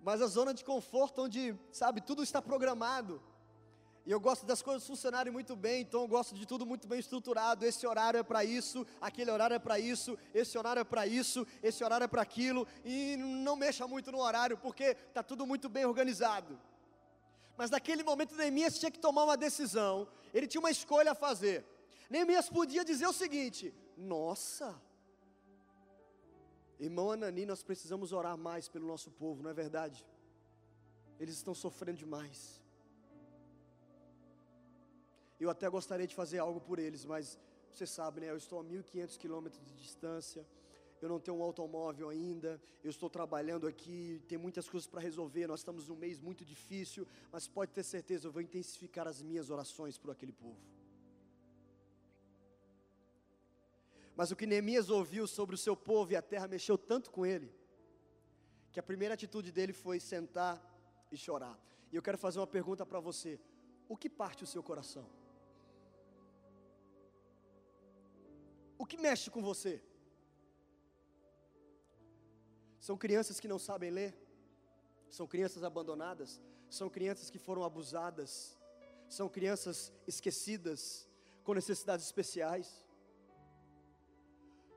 Mas 0.00 0.22
a 0.22 0.26
zona 0.26 0.54
de 0.54 0.64
conforto 0.64 1.20
onde, 1.20 1.54
sabe, 1.70 2.00
tudo 2.00 2.22
está 2.22 2.40
programado. 2.40 3.22
E 4.06 4.10
eu 4.10 4.20
gosto 4.20 4.44
das 4.44 4.60
coisas 4.60 4.86
funcionarem 4.86 5.32
muito 5.32 5.56
bem, 5.56 5.80
então 5.80 6.02
eu 6.02 6.08
gosto 6.08 6.34
de 6.34 6.44
tudo 6.44 6.66
muito 6.66 6.86
bem 6.86 6.98
estruturado. 6.98 7.64
Esse 7.64 7.86
horário 7.86 8.18
é 8.18 8.22
para 8.22 8.44
isso, 8.44 8.86
aquele 9.00 9.30
horário 9.30 9.54
é 9.54 9.58
para 9.58 9.78
isso, 9.78 10.18
esse 10.34 10.58
horário 10.58 10.80
é 10.80 10.84
para 10.84 11.06
isso, 11.06 11.46
esse 11.62 11.82
horário 11.82 12.04
é 12.04 12.08
para 12.08 12.20
aquilo. 12.20 12.66
E 12.84 13.16
não 13.16 13.56
mexa 13.56 13.88
muito 13.88 14.12
no 14.12 14.18
horário, 14.18 14.58
porque 14.58 14.84
está 14.84 15.22
tudo 15.22 15.46
muito 15.46 15.70
bem 15.70 15.86
organizado. 15.86 16.60
Mas 17.56 17.70
naquele 17.70 18.02
momento 18.02 18.36
Neemias 18.36 18.78
tinha 18.78 18.90
que 18.90 18.98
tomar 18.98 19.24
uma 19.24 19.38
decisão, 19.38 20.06
ele 20.34 20.46
tinha 20.46 20.60
uma 20.60 20.70
escolha 20.70 21.12
a 21.12 21.14
fazer. 21.14 21.64
Neemias 22.10 22.50
podia 22.50 22.84
dizer 22.84 23.06
o 23.06 23.12
seguinte: 23.12 23.72
Nossa, 23.96 24.78
irmão 26.78 27.10
Anani, 27.10 27.46
nós 27.46 27.62
precisamos 27.62 28.12
orar 28.12 28.36
mais 28.36 28.68
pelo 28.68 28.86
nosso 28.86 29.10
povo, 29.10 29.42
não 29.42 29.50
é 29.50 29.54
verdade? 29.54 30.04
Eles 31.18 31.36
estão 31.36 31.54
sofrendo 31.54 31.98
demais. 31.98 32.63
Eu 35.38 35.50
até 35.50 35.68
gostaria 35.68 36.06
de 36.06 36.14
fazer 36.14 36.38
algo 36.38 36.60
por 36.60 36.78
eles, 36.78 37.04
mas 37.04 37.38
você 37.72 37.86
sabe, 37.86 38.20
né? 38.20 38.30
Eu 38.30 38.36
estou 38.36 38.60
a 38.60 38.64
1.500 38.64 39.18
quilômetros 39.18 39.64
de 39.64 39.74
distância 39.74 40.46
eu 41.04 41.08
não 41.08 41.20
tenho 41.20 41.36
um 41.36 41.42
automóvel 41.42 42.08
ainda, 42.08 42.60
eu 42.82 42.88
estou 42.88 43.10
trabalhando 43.10 43.66
aqui, 43.66 44.22
tem 44.26 44.38
muitas 44.38 44.66
coisas 44.66 44.86
para 44.86 45.02
resolver, 45.02 45.46
nós 45.46 45.60
estamos 45.60 45.88
num 45.88 45.96
mês 45.96 46.18
muito 46.18 46.44
difícil, 46.44 47.06
mas 47.30 47.46
pode 47.46 47.72
ter 47.72 47.82
certeza, 47.82 48.26
eu 48.26 48.32
vou 48.32 48.40
intensificar 48.40 49.06
as 49.06 49.20
minhas 49.20 49.50
orações 49.50 49.98
por 49.98 50.10
aquele 50.10 50.32
povo. 50.32 50.58
Mas 54.16 54.30
o 54.30 54.36
que 54.36 54.46
Neemias 54.46 54.88
ouviu 54.88 55.26
sobre 55.26 55.54
o 55.54 55.58
seu 55.58 55.76
povo 55.76 56.12
e 56.12 56.16
a 56.16 56.22
terra 56.22 56.48
mexeu 56.48 56.78
tanto 56.78 57.10
com 57.10 57.26
ele, 57.26 57.52
que 58.72 58.80
a 58.80 58.82
primeira 58.82 59.12
atitude 59.12 59.52
dele 59.52 59.74
foi 59.74 60.00
sentar 60.00 60.58
e 61.12 61.18
chorar. 61.18 61.58
E 61.92 61.96
eu 61.96 62.02
quero 62.02 62.16
fazer 62.16 62.38
uma 62.38 62.46
pergunta 62.46 62.86
para 62.86 62.98
você: 62.98 63.38
o 63.88 63.96
que 63.96 64.08
parte 64.08 64.42
o 64.42 64.46
seu 64.46 64.62
coração? 64.62 65.06
O 68.78 68.86
que 68.86 68.96
mexe 68.96 69.30
com 69.30 69.42
você? 69.42 69.82
São 72.80 72.96
crianças 72.96 73.40
que 73.40 73.48
não 73.48 73.58
sabem 73.58 73.90
ler, 73.90 74.14
são 75.08 75.26
crianças 75.26 75.62
abandonadas, 75.64 76.40
são 76.68 76.90
crianças 76.90 77.30
que 77.30 77.38
foram 77.38 77.64
abusadas, 77.64 78.58
são 79.08 79.28
crianças 79.28 79.92
esquecidas, 80.06 81.08
com 81.44 81.54
necessidades 81.54 82.04
especiais. 82.04 82.84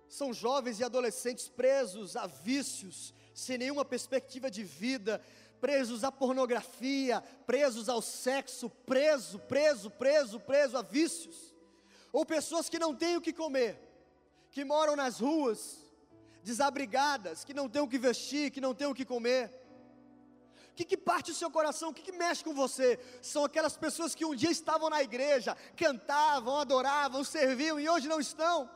São 0.08 0.32
jovens 0.32 0.80
e 0.80 0.84
adolescentes 0.84 1.50
presos 1.50 2.16
a 2.16 2.28
vícios, 2.28 3.14
sem 3.34 3.58
nenhuma 3.58 3.84
perspectiva 3.84 4.50
de 4.50 4.64
vida, 4.64 5.22
presos 5.60 6.04
à 6.04 6.12
pornografia, 6.12 7.22
presos 7.46 7.90
ao 7.90 8.02
sexo, 8.02 8.70
preso, 8.70 9.40
preso, 9.40 9.90
preso, 9.90 10.40
preso 10.40 10.78
a 10.78 10.82
vícios. 10.82 11.56
Ou 12.14 12.26
pessoas 12.26 12.70
que 12.70 12.80
não 12.80 12.96
têm 12.96 13.18
o 13.18 13.22
que 13.22 13.34
comer, 13.34 13.87
que 14.58 14.66
moram 14.66 14.96
nas 14.96 15.20
ruas, 15.20 15.60
desabrigadas, 16.50 17.44
que 17.48 17.54
não 17.58 17.70
têm 17.70 17.84
o 17.84 17.92
que 17.92 18.00
vestir, 18.00 18.46
que 18.54 18.64
não 18.66 18.74
têm 18.74 18.88
o 18.88 18.96
que 19.00 19.06
comer. 19.06 19.44
O 20.72 20.76
que, 20.78 20.86
que 20.92 20.98
parte 21.10 21.28
do 21.32 21.38
seu 21.42 21.52
coração? 21.58 21.90
O 21.90 21.94
que, 21.98 22.02
que 22.08 22.18
mexe 22.24 22.44
com 22.48 22.56
você? 22.56 22.88
São 23.22 23.44
aquelas 23.46 23.76
pessoas 23.78 24.16
que 24.16 24.26
um 24.30 24.34
dia 24.42 24.50
estavam 24.50 24.90
na 24.96 25.04
igreja, 25.04 25.56
cantavam, 25.84 26.58
adoravam, 26.58 27.24
serviam 27.24 27.80
e 27.80 27.88
hoje 27.88 28.08
não 28.14 28.20
estão. 28.20 28.68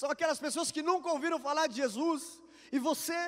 São 0.00 0.08
aquelas 0.08 0.38
pessoas 0.38 0.70
que 0.70 0.88
nunca 0.90 1.10
ouviram 1.16 1.40
falar 1.40 1.66
de 1.66 1.74
Jesus 1.82 2.40
e 2.70 2.78
você 2.78 3.20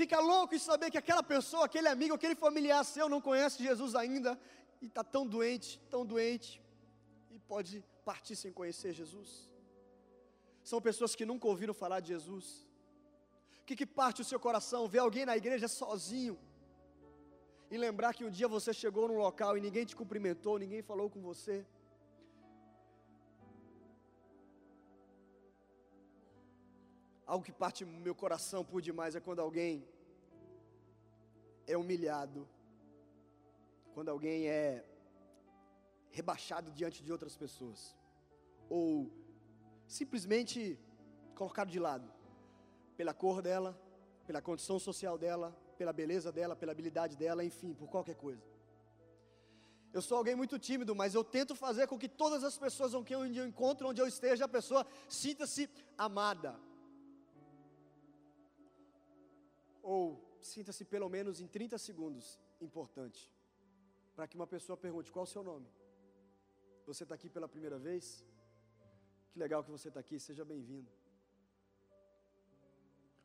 fica 0.00 0.18
louco 0.20 0.54
em 0.54 0.64
saber 0.70 0.90
que 0.90 1.02
aquela 1.04 1.22
pessoa, 1.22 1.66
aquele 1.66 1.88
amigo, 1.88 2.14
aquele 2.14 2.34
familiar 2.34 2.82
seu 2.82 3.10
não 3.10 3.20
conhece 3.20 3.62
Jesus 3.62 3.94
ainda 3.94 4.40
e 4.80 4.86
está 4.86 5.04
tão 5.04 5.26
doente, 5.26 5.78
tão 5.90 6.06
doente 6.06 6.62
e 7.30 7.38
pode 7.38 7.84
partir 8.10 8.36
sem 8.36 8.52
conhecer 8.52 8.92
Jesus. 8.92 9.30
São 10.70 10.80
pessoas 10.88 11.14
que 11.18 11.26
nunca 11.30 11.46
ouviram 11.52 11.74
falar 11.82 12.00
de 12.00 12.08
Jesus. 12.08 12.46
O 13.60 13.64
que, 13.66 13.76
que 13.80 13.86
parte 13.86 14.22
o 14.22 14.28
seu 14.30 14.40
coração? 14.46 14.88
Ver 14.94 15.00
alguém 15.00 15.24
na 15.26 15.36
igreja 15.36 15.68
sozinho 15.68 16.38
e 17.70 17.76
lembrar 17.76 18.12
que 18.14 18.24
um 18.24 18.30
dia 18.38 18.46
você 18.46 18.72
chegou 18.72 19.08
num 19.08 19.16
local 19.26 19.56
e 19.56 19.60
ninguém 19.60 19.84
te 19.90 19.96
cumprimentou, 19.96 20.58
ninguém 20.58 20.82
falou 20.82 21.08
com 21.08 21.20
você. 21.22 21.64
Algo 27.26 27.44
que 27.44 27.52
parte 27.52 27.84
meu 27.84 28.14
coração 28.14 28.62
por 28.62 28.82
demais 28.82 29.14
é 29.16 29.20
quando 29.20 29.40
alguém 29.40 29.88
é 31.66 31.76
humilhado, 31.76 32.46
quando 33.94 34.10
alguém 34.10 34.48
é 34.48 34.84
rebaixado 36.12 36.70
diante 36.70 37.02
de 37.02 37.10
outras 37.10 37.36
pessoas, 37.36 37.96
ou 38.68 39.10
simplesmente 39.86 40.78
colocado 41.34 41.70
de 41.70 41.80
lado, 41.80 42.08
pela 42.96 43.14
cor 43.14 43.42
dela, 43.42 43.72
pela 44.26 44.40
condição 44.40 44.78
social 44.78 45.18
dela, 45.18 45.48
pela 45.76 45.92
beleza 45.92 46.30
dela, 46.30 46.54
pela 46.54 46.72
habilidade 46.72 47.16
dela, 47.16 47.44
enfim, 47.44 47.74
por 47.74 47.88
qualquer 47.88 48.14
coisa. 48.14 48.42
Eu 49.92 50.00
sou 50.00 50.16
alguém 50.16 50.34
muito 50.34 50.58
tímido, 50.58 50.94
mas 50.94 51.14
eu 51.14 51.22
tento 51.22 51.54
fazer 51.54 51.86
com 51.86 51.98
que 51.98 52.08
todas 52.08 52.42
as 52.44 52.56
pessoas 52.56 52.94
com 52.94 53.04
quem 53.04 53.16
eu 53.16 53.46
encontro, 53.46 53.88
onde 53.88 54.00
eu 54.00 54.06
esteja, 54.06 54.44
a 54.46 54.48
pessoa 54.48 54.86
sinta-se 55.08 55.68
amada. 55.98 56.58
Ou 59.82 60.02
sinta-se 60.40 60.84
pelo 60.84 61.08
menos 61.08 61.40
em 61.40 61.46
30 61.46 61.76
segundos 61.76 62.38
importante. 62.60 63.30
Para 64.14 64.26
que 64.26 64.36
uma 64.36 64.46
pessoa 64.46 64.76
pergunte: 64.76 65.12
qual 65.12 65.24
é 65.24 65.28
o 65.28 65.30
seu 65.30 65.42
nome? 65.42 65.66
Você 66.86 67.02
está 67.04 67.14
aqui 67.14 67.28
pela 67.28 67.48
primeira 67.48 67.78
vez? 67.78 68.24
Que 69.30 69.38
legal 69.38 69.62
que 69.64 69.70
você 69.70 69.88
está 69.88 70.00
aqui, 70.00 70.18
seja 70.18 70.44
bem-vindo. 70.44 70.90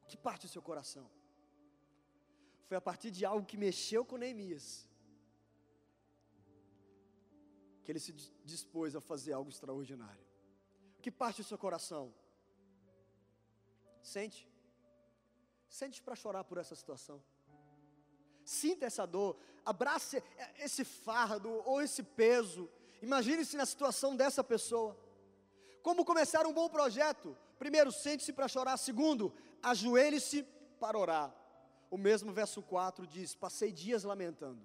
Que 0.08 0.18
parte 0.18 0.48
do 0.48 0.52
seu 0.56 0.62
coração? 0.62 1.10
Foi 2.68 2.78
a 2.78 2.82
partir 2.82 3.12
de 3.12 3.26
algo 3.26 3.46
que 3.46 3.58
mexeu 3.58 4.04
com 4.06 4.18
Neemias 4.18 4.88
que 7.88 7.92
ele 7.94 8.00
se 8.02 8.12
dispôs 8.44 8.98
a 8.98 9.00
fazer 9.00 9.32
algo 9.32 9.50
extraordinário. 9.50 10.26
Que 11.02 11.10
parte 11.10 11.42
do 11.42 11.48
seu 11.48 11.58
coração? 11.58 12.14
Sente. 14.04 14.46
Sente 15.70 16.02
para 16.02 16.14
chorar 16.14 16.44
por 16.44 16.58
essa 16.58 16.76
situação. 16.76 17.24
Sinta 18.44 18.86
essa 18.86 19.06
dor, 19.06 19.38
abrace 19.64 20.22
esse 20.60 20.84
fardo 20.84 21.50
ou 21.66 21.82
esse 21.82 22.04
peso. 22.04 22.70
Imagine-se 23.01 23.56
na 23.58 23.66
situação 23.66 24.16
dessa 24.16 24.44
pessoa. 24.44 24.98
Como 25.82 26.04
começar 26.04 26.46
um 26.46 26.54
bom 26.54 26.68
projeto? 26.70 27.38
Primeiro, 27.58 27.92
sente-se 27.92 28.34
para 28.34 28.48
chorar. 28.48 28.77
Segundo, 28.77 29.34
ajoelhe-se 29.62 30.44
para 30.80 30.98
orar. 30.98 31.34
O 31.89 31.98
mesmo 31.98 32.34
verso 32.34 32.62
4 32.62 33.08
diz: 33.08 33.36
Passei 33.36 33.72
dias 33.72 34.04
lamentando, 34.04 34.62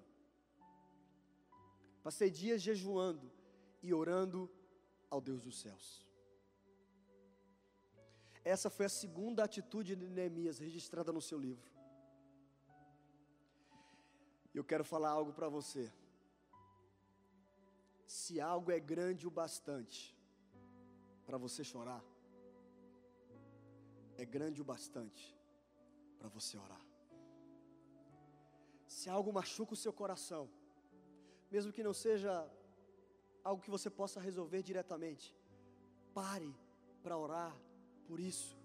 passei 2.03 2.29
dias 2.29 2.61
jejuando 2.61 3.31
e 3.81 3.93
orando 3.93 4.49
ao 5.09 5.21
Deus 5.21 5.41
dos 5.41 5.59
céus. 5.61 6.05
Essa 8.43 8.69
foi 8.69 8.87
a 8.87 8.89
segunda 8.89 9.43
atitude 9.43 9.95
de 9.95 10.09
Neemias 10.09 10.59
registrada 10.59 11.13
no 11.13 11.21
seu 11.21 11.39
livro. 11.39 11.71
Eu 14.53 14.63
quero 14.63 14.83
falar 14.83 15.09
algo 15.09 15.31
para 15.31 15.47
você. 15.47 15.91
Se 18.13 18.39
algo 18.39 18.69
é 18.71 18.79
grande 18.79 19.27
o 19.27 19.31
bastante 19.31 19.99
para 21.25 21.37
você 21.43 21.63
chorar, 21.63 22.03
é 24.23 24.25
grande 24.35 24.61
o 24.61 24.67
bastante 24.71 25.23
para 26.19 26.29
você 26.35 26.55
orar. 26.65 26.85
Se 28.95 29.09
algo 29.09 29.33
machuca 29.33 29.73
o 29.73 29.81
seu 29.83 29.91
coração, 29.91 30.43
mesmo 31.49 31.73
que 31.73 31.87
não 31.87 31.95
seja 32.05 32.31
algo 33.43 33.63
que 33.63 33.75
você 33.75 33.89
possa 33.89 34.19
resolver 34.19 34.61
diretamente, 34.61 35.35
pare 36.13 36.55
para 37.01 37.17
orar 37.17 37.51
por 38.07 38.19
isso. 38.19 38.55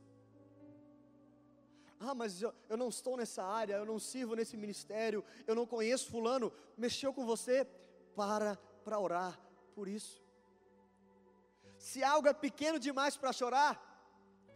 Ah, 1.98 2.14
mas 2.14 2.42
eu, 2.42 2.52
eu 2.68 2.76
não 2.76 2.90
estou 2.90 3.16
nessa 3.16 3.42
área, 3.42 3.76
eu 3.76 3.86
não 3.86 3.98
sirvo 3.98 4.34
nesse 4.34 4.58
ministério, 4.58 5.24
eu 5.46 5.54
não 5.54 5.66
conheço 5.66 6.10
Fulano. 6.10 6.52
Mexeu 6.76 7.14
com 7.14 7.24
você? 7.24 7.66
Para 8.14 8.58
para 8.88 8.98
orar 8.98 9.38
por 9.74 9.86
isso. 9.86 10.14
Se 11.76 12.02
algo 12.02 12.26
é 12.26 12.32
pequeno 12.32 12.78
demais 12.78 13.18
para 13.18 13.34
chorar, 13.40 13.72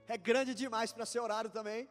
é 0.08 0.16
grande 0.16 0.54
demais 0.54 0.90
para 0.90 1.04
ser 1.04 1.20
orado 1.20 1.50
também. 1.50 1.86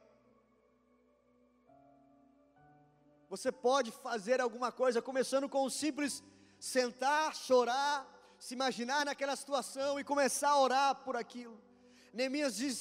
Você 3.30 3.52
pode 3.52 3.92
fazer 3.92 4.42
alguma 4.42 4.72
coisa, 4.72 5.04
começando 5.10 5.48
com 5.48 5.64
o 5.64 5.70
simples 5.70 6.24
sentar, 6.60 7.36
chorar, 7.36 7.96
se 8.40 8.56
imaginar 8.56 9.06
naquela 9.06 9.36
situação 9.36 10.00
e 10.00 10.04
começar 10.04 10.50
a 10.50 10.60
orar 10.60 10.96
por 11.06 11.16
aquilo. 11.16 11.62
Neemias 12.12 12.56
diz, 12.56 12.78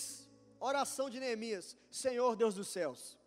oração 0.59 1.11
de 1.11 1.21
Neemias: 1.21 1.77
Senhor 1.91 2.35
Deus 2.35 2.55
dos 2.55 2.69
céus, 2.69 3.19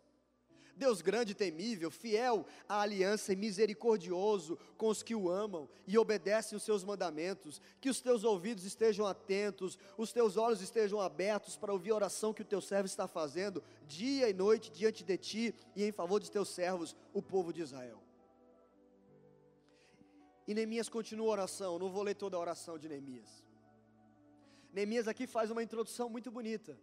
Deus 0.76 1.00
grande 1.00 1.32
e 1.32 1.34
temível, 1.34 1.90
fiel 1.90 2.44
à 2.68 2.80
aliança 2.80 3.32
e 3.32 3.36
misericordioso 3.36 4.58
com 4.76 4.88
os 4.88 5.02
que 5.02 5.14
o 5.14 5.30
amam 5.30 5.68
e 5.86 5.96
obedecem 5.96 6.56
os 6.56 6.62
seus 6.62 6.82
mandamentos, 6.82 7.60
que 7.80 7.88
os 7.88 8.00
teus 8.00 8.24
ouvidos 8.24 8.64
estejam 8.64 9.06
atentos, 9.06 9.78
os 9.96 10.12
teus 10.12 10.36
olhos 10.36 10.60
estejam 10.60 11.00
abertos 11.00 11.56
para 11.56 11.72
ouvir 11.72 11.92
a 11.92 11.96
oração 11.96 12.34
que 12.34 12.42
o 12.42 12.44
teu 12.44 12.60
servo 12.60 12.86
está 12.86 13.06
fazendo, 13.06 13.62
dia 13.86 14.28
e 14.28 14.32
noite 14.32 14.70
diante 14.70 15.04
de 15.04 15.16
ti 15.16 15.54
e 15.76 15.84
em 15.84 15.92
favor 15.92 16.18
dos 16.18 16.30
teus 16.30 16.48
servos, 16.48 16.96
o 17.12 17.22
povo 17.22 17.52
de 17.52 17.62
Israel. 17.62 18.02
E 20.46 20.54
Neemias 20.54 20.88
continua 20.88 21.28
a 21.28 21.32
oração, 21.32 21.78
não 21.78 21.90
vou 21.90 22.02
ler 22.02 22.14
toda 22.14 22.36
a 22.36 22.40
oração 22.40 22.78
de 22.78 22.88
Neemias. 22.88 23.44
Neemias 24.72 25.06
aqui 25.06 25.26
faz 25.26 25.50
uma 25.50 25.62
introdução 25.62 26.10
muito 26.10 26.30
bonita. 26.30 26.76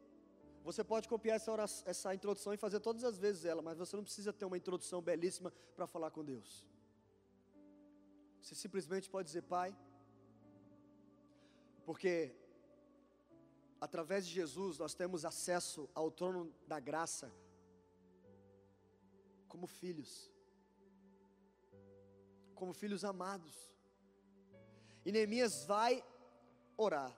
Você 0.63 0.84
pode 0.84 1.08
copiar 1.08 1.36
essa, 1.38 1.51
oração, 1.51 1.84
essa 1.88 2.13
introdução 2.13 2.53
e 2.53 2.58
fazer 2.58 2.80
todas 2.80 3.03
as 3.03 3.18
vezes 3.18 3.46
ela, 3.46 3.62
mas 3.62 3.77
você 3.77 3.96
não 3.96 4.03
precisa 4.03 4.32
ter 4.32 4.46
uma 4.46 4.58
introdução 4.58 5.01
belíssima 5.01 5.51
para 5.75 5.88
falar 5.88 6.12
com 6.12 6.24
Deus. 6.24 6.65
Você 8.41 8.53
simplesmente 8.53 9.10
pode 9.10 9.27
dizer, 9.27 9.44
Pai, 9.44 9.75
porque 11.86 12.36
através 13.80 14.27
de 14.27 14.34
Jesus 14.34 14.77
nós 14.77 14.94
temos 14.94 15.25
acesso 15.25 15.89
ao 15.96 16.12
trono 16.12 16.53
da 16.68 16.80
graça 16.80 17.32
como 19.48 19.65
filhos, 19.68 20.32
como 22.53 22.74
filhos 22.74 23.03
amados. 23.03 23.72
E 25.03 25.12
Neemias 25.12 25.65
vai 25.65 26.03
orar. 26.77 27.12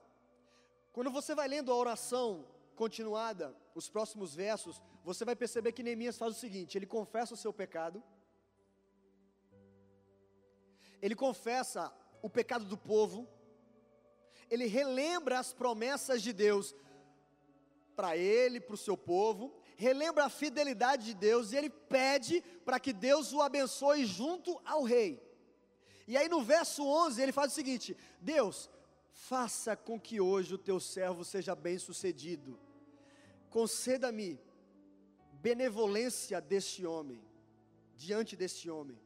Quando 0.93 1.12
você 1.12 1.35
vai 1.35 1.47
lendo 1.47 1.71
a 1.71 1.75
oração 1.75 2.52
continuada, 2.75 3.56
os 3.75 3.89
próximos 3.89 4.34
versos, 4.36 4.82
você 5.03 5.24
vai 5.25 5.36
perceber 5.36 5.72
que 5.72 5.84
Neemias 5.84 6.18
faz 6.18 6.36
o 6.36 6.40
seguinte: 6.40 6.77
ele 6.77 6.86
confessa 6.86 7.33
o 7.33 7.38
seu 7.38 7.53
pecado, 7.53 8.03
ele 11.01 11.16
confessa 11.16 11.94
o 12.22 12.29
pecado 12.29 12.66
do 12.66 12.77
povo, 12.77 13.27
ele 14.50 14.66
relembra 14.66 15.40
as 15.40 15.53
promessas 15.53 16.22
de 16.22 16.31
Deus 16.31 16.75
para 17.96 18.18
ele, 18.18 18.59
para 18.59 18.75
o 18.75 18.77
seu 18.77 18.98
povo, 18.98 19.53
relembra 19.75 20.25
a 20.25 20.29
fidelidade 20.29 21.05
de 21.05 21.14
Deus 21.14 21.51
e 21.51 21.57
ele 21.57 21.70
pede 21.70 22.42
para 22.66 22.79
que 22.79 22.94
Deus 22.94 23.33
o 23.33 23.42
abençoe 23.42 24.05
junto 24.05 24.59
ao 24.66 24.83
rei. 24.83 25.22
E 26.07 26.18
aí 26.18 26.27
no 26.27 26.42
verso 26.42 26.86
11 26.86 27.22
ele 27.22 27.31
faz 27.31 27.51
o 27.51 27.55
seguinte: 27.55 27.96
Deus, 28.20 28.70
faça 29.13 29.75
com 29.75 29.99
que 29.99 30.19
hoje 30.19 30.55
o 30.55 30.57
teu 30.57 30.79
servo 30.79 31.23
seja 31.23 31.55
bem-sucedido. 31.55 32.59
Conceda-me 33.49 34.39
benevolência 35.33 36.41
deste 36.41 36.85
homem, 36.85 37.21
diante 37.95 38.35
deste 38.35 38.69
homem. 38.69 38.99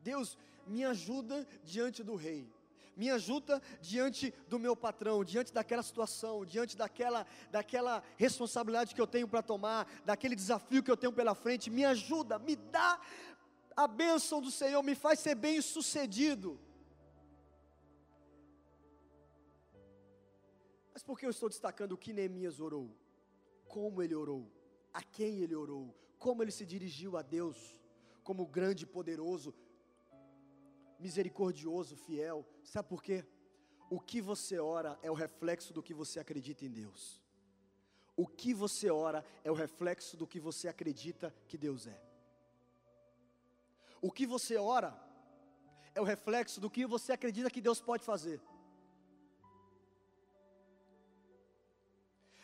Deus, 0.00 0.38
me 0.66 0.84
ajuda 0.84 1.46
diante 1.62 2.02
do 2.02 2.14
rei. 2.14 2.48
Me 2.96 3.10
ajuda 3.10 3.62
diante 3.80 4.34
do 4.48 4.58
meu 4.58 4.74
patrão, 4.74 5.22
diante 5.22 5.52
daquela 5.52 5.84
situação, 5.84 6.44
diante 6.44 6.76
daquela, 6.76 7.24
daquela 7.50 8.02
responsabilidade 8.16 8.92
que 8.92 9.00
eu 9.00 9.06
tenho 9.06 9.28
para 9.28 9.40
tomar, 9.40 9.86
daquele 10.04 10.34
desafio 10.34 10.82
que 10.82 10.90
eu 10.90 10.96
tenho 10.96 11.12
pela 11.12 11.34
frente. 11.34 11.70
Me 11.70 11.84
ajuda, 11.84 12.40
me 12.40 12.56
dá 12.56 13.00
a 13.76 13.86
bênção 13.86 14.40
do 14.40 14.50
Senhor, 14.50 14.82
me 14.82 14.96
faz 14.96 15.20
ser 15.20 15.36
bem 15.36 15.60
sucedido. 15.62 16.58
Por 21.08 21.18
que 21.18 21.24
eu 21.24 21.30
estou 21.30 21.48
destacando 21.48 21.92
o 21.92 21.96
que 21.96 22.12
Neemias 22.12 22.60
orou? 22.60 22.94
Como 23.66 24.02
ele 24.02 24.14
orou? 24.14 24.46
A 24.92 25.02
quem 25.02 25.38
ele 25.38 25.54
orou? 25.54 25.96
Como 26.18 26.42
ele 26.42 26.50
se 26.50 26.66
dirigiu 26.66 27.16
a 27.16 27.22
Deus? 27.22 27.80
Como 28.22 28.44
grande 28.44 28.84
poderoso, 28.86 29.54
misericordioso, 30.98 31.96
fiel. 31.96 32.46
Sabe 32.62 32.90
por 32.90 33.02
quê? 33.02 33.24
O 33.88 33.98
que 33.98 34.20
você 34.20 34.58
ora 34.58 34.98
é 35.02 35.10
o 35.10 35.14
reflexo 35.14 35.72
do 35.72 35.82
que 35.82 35.94
você 35.94 36.20
acredita 36.20 36.66
em 36.66 36.70
Deus. 36.70 37.22
O 38.14 38.26
que 38.26 38.52
você 38.52 38.90
ora 38.90 39.24
é 39.42 39.50
o 39.50 39.54
reflexo 39.54 40.14
do 40.14 40.26
que 40.26 40.38
você 40.38 40.68
acredita 40.68 41.34
que 41.46 41.56
Deus 41.56 41.86
é. 41.86 41.98
O 44.02 44.12
que 44.12 44.26
você 44.26 44.58
ora 44.58 44.92
é 45.94 46.02
o 46.02 46.04
reflexo 46.04 46.60
do 46.60 46.68
que 46.68 46.84
você 46.84 47.12
acredita 47.12 47.48
que 47.48 47.62
Deus 47.62 47.80
pode 47.80 48.04
fazer. 48.04 48.42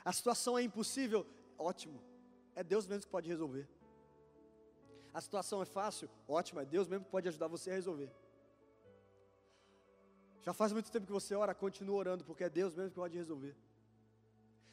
A 0.04 0.12
situação 0.12 0.58
é 0.58 0.62
impossível, 0.62 1.26
ótimo, 1.58 2.00
é 2.54 2.62
Deus 2.62 2.86
mesmo 2.86 3.04
que 3.04 3.10
pode 3.10 3.28
resolver. 3.28 3.66
A 5.14 5.20
situação 5.20 5.62
é 5.62 5.64
fácil, 5.64 6.10
ótimo, 6.28 6.60
é 6.60 6.64
Deus 6.64 6.86
mesmo 6.88 7.04
que 7.04 7.10
pode 7.10 7.28
ajudar 7.28 7.48
você 7.48 7.70
a 7.70 7.74
resolver. 7.74 8.10
Já 10.42 10.52
faz 10.52 10.72
muito 10.72 10.90
tempo 10.90 11.06
que 11.06 11.12
você 11.12 11.34
ora, 11.34 11.54
continua 11.54 11.96
orando, 11.96 12.24
porque 12.24 12.44
é 12.44 12.50
Deus 12.50 12.74
mesmo 12.74 12.90
que 12.90 12.96
pode 12.96 13.16
resolver. 13.16 13.56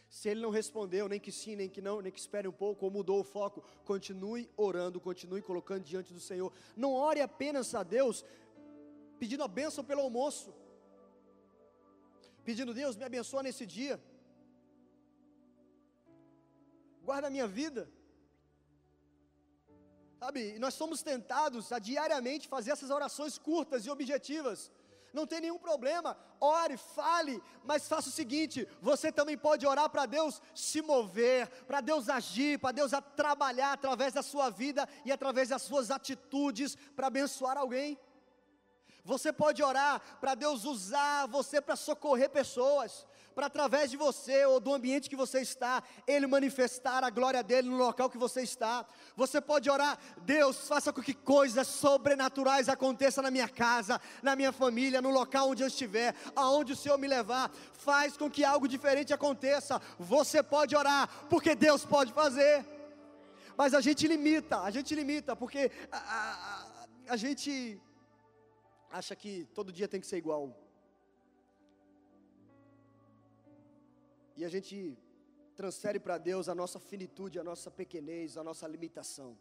Se 0.10 0.28
ele 0.28 0.42
não 0.42 0.50
respondeu, 0.50 1.08
nem 1.08 1.18
que 1.18 1.32
sim, 1.32 1.56
nem 1.56 1.70
que 1.70 1.82
não, 1.82 2.02
nem 2.02 2.12
que 2.12 2.20
espere 2.20 2.46
um 2.46 2.52
pouco, 2.52 2.84
ou 2.84 2.92
mudou 2.92 3.22
o 3.22 3.24
foco, 3.24 3.64
continue 3.86 4.50
orando, 4.58 5.00
continue 5.00 5.42
colocando 5.42 5.86
diante 5.86 6.12
do 6.12 6.20
Senhor. 6.20 6.52
Não 6.76 6.92
ore 6.92 7.22
apenas 7.22 7.74
a 7.74 7.84
Deus 7.84 8.26
pedindo 9.18 9.44
a 9.44 9.48
bênção 9.48 9.82
pelo 9.82 10.02
almoço, 10.02 10.54
pedindo, 12.44 12.74
Deus, 12.74 12.98
me 12.98 13.06
abençoa 13.06 13.44
nesse 13.44 13.66
dia 13.66 14.02
guarda 17.02 17.28
a 17.28 17.32
minha 17.32 17.48
vida. 17.48 17.90
Sabe, 20.20 20.60
nós 20.60 20.76
somos 20.76 21.02
tentados 21.02 21.72
a 21.72 21.80
diariamente 21.80 22.48
fazer 22.48 22.72
essas 22.72 22.92
orações 22.92 23.38
curtas 23.38 23.86
e 23.86 23.90
objetivas. 23.90 24.72
Não 25.12 25.28
tem 25.28 25.42
nenhum 25.42 25.58
problema, 25.58 26.18
ore, 26.40 26.78
fale, 26.78 27.42
mas 27.66 27.88
faça 27.88 28.08
o 28.08 28.12
seguinte: 28.12 28.68
você 28.82 29.12
também 29.12 29.38
pode 29.38 29.66
orar 29.66 29.90
para 29.90 30.06
Deus 30.06 30.42
se 30.56 30.82
mover, 30.82 31.50
para 31.66 31.82
Deus 31.82 32.08
agir, 32.08 32.60
para 32.60 32.72
Deus 32.72 32.92
trabalhar 33.16 33.74
através 33.74 34.14
da 34.14 34.24
sua 34.24 34.50
vida 34.50 34.88
e 35.04 35.12
através 35.12 35.50
das 35.50 35.64
suas 35.64 35.92
atitudes 35.92 36.78
para 36.96 37.08
abençoar 37.08 37.58
alguém. 37.58 38.00
Você 39.04 39.34
pode 39.34 39.62
orar 39.64 40.00
para 40.20 40.36
Deus 40.36 40.64
usar 40.64 41.28
você 41.28 41.60
para 41.60 41.76
socorrer 41.76 42.30
pessoas 42.30 43.06
para 43.36 43.48
através 43.48 43.90
de 43.90 43.98
você 43.98 44.46
ou 44.46 44.60
do 44.60 44.74
ambiente 44.74 45.10
que 45.10 45.16
você 45.16 45.42
está, 45.42 45.84
Ele 46.08 46.28
manifestar 46.28 47.04
a 47.04 47.10
glória 47.10 47.42
dele 47.42 47.70
no 47.70 47.78
local 47.78 48.10
que 48.10 48.18
você 48.18 48.42
está. 48.42 48.86
Você 49.16 49.40
pode 49.40 49.70
orar, 49.70 49.98
Deus, 50.22 50.68
faça 50.68 50.92
com 50.92 51.02
que 51.02 51.14
coisas 51.14 51.68
sobrenaturais 51.68 52.70
aconteçam 52.70 53.24
na 53.24 53.32
minha 53.32 53.48
casa, 53.48 54.00
na 54.22 54.36
minha 54.36 54.52
família, 54.52 55.02
no 55.02 55.10
local 55.10 55.50
onde 55.50 55.64
eu 55.64 55.68
estiver, 55.68 56.16
aonde 56.36 56.74
o 56.74 56.76
Senhor 56.76 56.98
me 56.98 57.08
levar. 57.08 57.52
Faz 57.74 58.18
com 58.18 58.30
que 58.30 58.44
algo 58.44 58.68
diferente 58.68 59.14
aconteça. 59.14 59.82
Você 59.98 60.44
pode 60.44 60.76
orar, 60.76 61.10
porque 61.30 61.56
Deus 61.56 61.86
pode 61.86 62.14
fazer. 62.14 62.66
Mas 63.58 63.74
a 63.74 63.82
gente 63.82 64.08
limita, 64.08 64.62
a 64.62 64.72
gente 64.72 64.94
limita, 64.96 65.36
porque 65.36 65.72
a, 65.92 65.98
a, 65.98 67.14
a 67.14 67.18
gente 67.18 67.80
acha 68.90 69.16
que 69.16 69.48
todo 69.54 69.72
dia 69.72 69.88
tem 69.88 70.02
que 70.02 70.08
ser 70.08 70.18
igual. 70.18 70.61
E 74.42 74.46
a 74.46 74.50
gente 74.50 74.98
transfere 75.56 76.00
para 76.00 76.18
Deus 76.18 76.50
a 76.50 76.56
nossa 76.56 76.80
finitude, 76.80 77.38
a 77.38 77.44
nossa 77.44 77.70
pequenez, 77.70 78.38
a 78.38 78.44
nossa 78.44 78.68
limitação. 78.68 79.38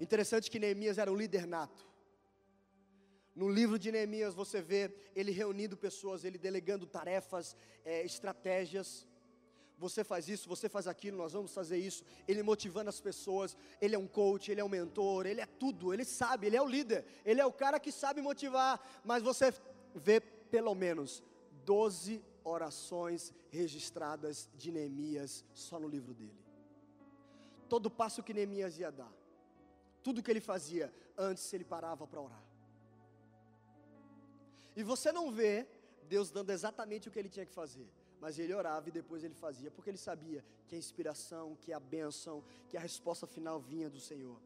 Interessante 0.00 0.48
que 0.48 0.60
Neemias 0.60 0.96
era 0.96 1.10
um 1.10 1.16
líder 1.16 1.44
nato. 1.44 1.84
No 3.34 3.48
livro 3.48 3.80
de 3.80 3.90
Neemias 3.90 4.32
você 4.32 4.62
vê 4.62 4.94
ele 5.16 5.32
reunindo 5.32 5.76
pessoas, 5.76 6.24
ele 6.24 6.38
delegando 6.38 6.86
tarefas, 6.86 7.56
é, 7.84 8.04
estratégias. 8.04 9.08
Você 9.76 10.04
faz 10.04 10.28
isso, 10.28 10.48
você 10.48 10.68
faz 10.68 10.86
aquilo, 10.86 11.18
nós 11.18 11.32
vamos 11.32 11.52
fazer 11.52 11.78
isso. 11.78 12.04
Ele 12.28 12.44
motivando 12.44 12.90
as 12.90 13.00
pessoas. 13.00 13.56
Ele 13.80 13.96
é 13.96 13.98
um 13.98 14.06
coach, 14.06 14.52
ele 14.52 14.60
é 14.60 14.64
um 14.64 14.68
mentor, 14.68 15.26
ele 15.26 15.40
é 15.40 15.46
tudo. 15.46 15.92
Ele 15.92 16.04
sabe, 16.04 16.46
ele 16.46 16.56
é 16.56 16.62
o 16.62 16.68
líder. 16.68 17.04
Ele 17.24 17.40
é 17.40 17.44
o 17.44 17.52
cara 17.52 17.80
que 17.80 17.90
sabe 17.90 18.22
motivar. 18.22 18.80
Mas 19.04 19.20
você 19.20 19.52
vê 19.96 20.20
pelo 20.20 20.76
menos 20.76 21.24
12 21.64 22.22
orações 22.44 23.32
registradas 23.50 24.48
de 24.56 24.70
Neemias 24.70 25.44
só 25.52 25.78
no 25.78 25.88
livro 25.88 26.14
dele. 26.14 26.40
Todo 27.68 27.90
passo 27.90 28.22
que 28.22 28.34
Neemias 28.34 28.78
ia 28.78 28.90
dar, 28.90 29.12
tudo 30.02 30.22
que 30.22 30.30
ele 30.30 30.40
fazia, 30.40 30.92
antes 31.16 31.52
ele 31.52 31.64
parava 31.64 32.06
para 32.06 32.20
orar. 32.20 32.44
E 34.74 34.82
você 34.82 35.12
não 35.12 35.30
vê 35.30 35.66
Deus 36.08 36.30
dando 36.30 36.50
exatamente 36.50 37.08
o 37.08 37.10
que 37.10 37.18
ele 37.18 37.28
tinha 37.28 37.46
que 37.46 37.52
fazer, 37.52 37.88
mas 38.20 38.38
ele 38.38 38.54
orava 38.54 38.88
e 38.88 38.92
depois 38.92 39.24
ele 39.24 39.34
fazia, 39.34 39.70
porque 39.70 39.90
ele 39.90 39.98
sabia 39.98 40.44
que 40.66 40.74
a 40.74 40.78
inspiração, 40.78 41.56
que 41.56 41.72
a 41.72 41.80
bênção, 41.80 42.42
que 42.68 42.76
a 42.76 42.80
resposta 42.80 43.26
final 43.26 43.60
vinha 43.60 43.88
do 43.88 44.00
Senhor. 44.00 44.38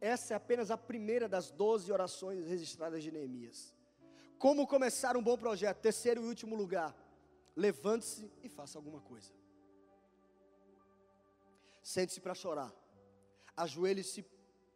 Essa 0.00 0.34
é 0.34 0.36
apenas 0.36 0.70
a 0.70 0.76
primeira 0.76 1.28
das 1.28 1.50
doze 1.50 1.92
orações 1.92 2.46
registradas 2.46 3.02
de 3.02 3.12
Neemias. 3.12 3.72
Como 4.36 4.66
começar 4.66 5.16
um 5.16 5.22
bom 5.22 5.38
projeto? 5.38 5.78
Terceiro 5.78 6.24
e 6.24 6.26
último 6.26 6.56
lugar. 6.56 6.92
Levante-se 7.54 8.30
e 8.42 8.48
faça 8.48 8.78
alguma 8.78 9.00
coisa. 9.00 9.32
Sente-se 11.82 12.20
para 12.20 12.34
chorar. 12.34 12.72
Ajoelhe-se 13.56 14.24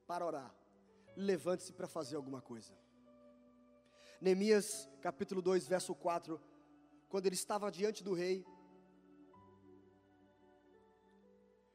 para 0.06 0.26
orar. 0.26 0.54
Levante-se 1.16 1.72
para 1.72 1.86
fazer 1.86 2.16
alguma 2.16 2.42
coisa. 2.42 2.72
Neemias 4.20 4.88
capítulo 5.00 5.40
2, 5.40 5.66
verso 5.66 5.94
4. 5.94 6.40
Quando 7.08 7.26
ele 7.26 7.34
estava 7.34 7.70
diante 7.70 8.02
do 8.02 8.12
rei, 8.12 8.44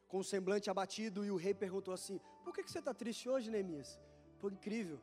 com 0.08 0.20
o 0.20 0.24
semblante 0.24 0.70
abatido, 0.70 1.26
e 1.26 1.32
o 1.32 1.38
rei 1.38 1.54
perguntou 1.54 1.94
assim: 1.94 2.20
Por 2.44 2.54
que, 2.54 2.64
que 2.64 2.72
você 2.72 2.80
está 2.80 2.94
triste 2.94 3.30
hoje, 3.30 3.50
Neemias? 3.50 4.00
Por 4.40 4.52
incrível. 4.52 5.00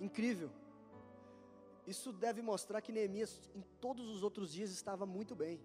Incrível. 0.00 0.50
Isso 1.92 2.12
deve 2.24 2.40
mostrar 2.50 2.80
que 2.84 2.92
Neemias, 2.96 3.32
em 3.58 3.62
todos 3.84 4.06
os 4.14 4.22
outros 4.22 4.52
dias, 4.56 4.70
estava 4.70 5.04
muito 5.16 5.34
bem. 5.42 5.56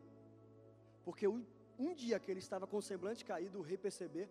Porque 1.04 1.28
um, 1.28 1.46
um 1.78 1.94
dia 1.94 2.20
que 2.20 2.30
ele 2.32 2.40
estava 2.40 2.66
com 2.66 2.78
o 2.78 2.88
semblante 2.90 3.26
caído, 3.32 3.60
o 3.60 3.66
rei 3.70 3.78
perceber. 3.78 4.30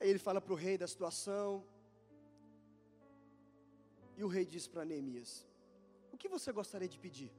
Aí 0.00 0.08
ele 0.08 0.18
fala 0.18 0.40
para 0.40 0.52
o 0.52 0.56
rei 0.56 0.76
da 0.78 0.88
situação. 0.94 1.64
E 4.16 4.24
o 4.24 4.28
rei 4.28 4.46
diz 4.54 4.66
para 4.66 4.84
Neemias: 4.84 5.46
O 6.12 6.16
que 6.16 6.28
você 6.36 6.50
gostaria 6.60 6.88
de 6.88 6.98
pedir? 6.98 7.32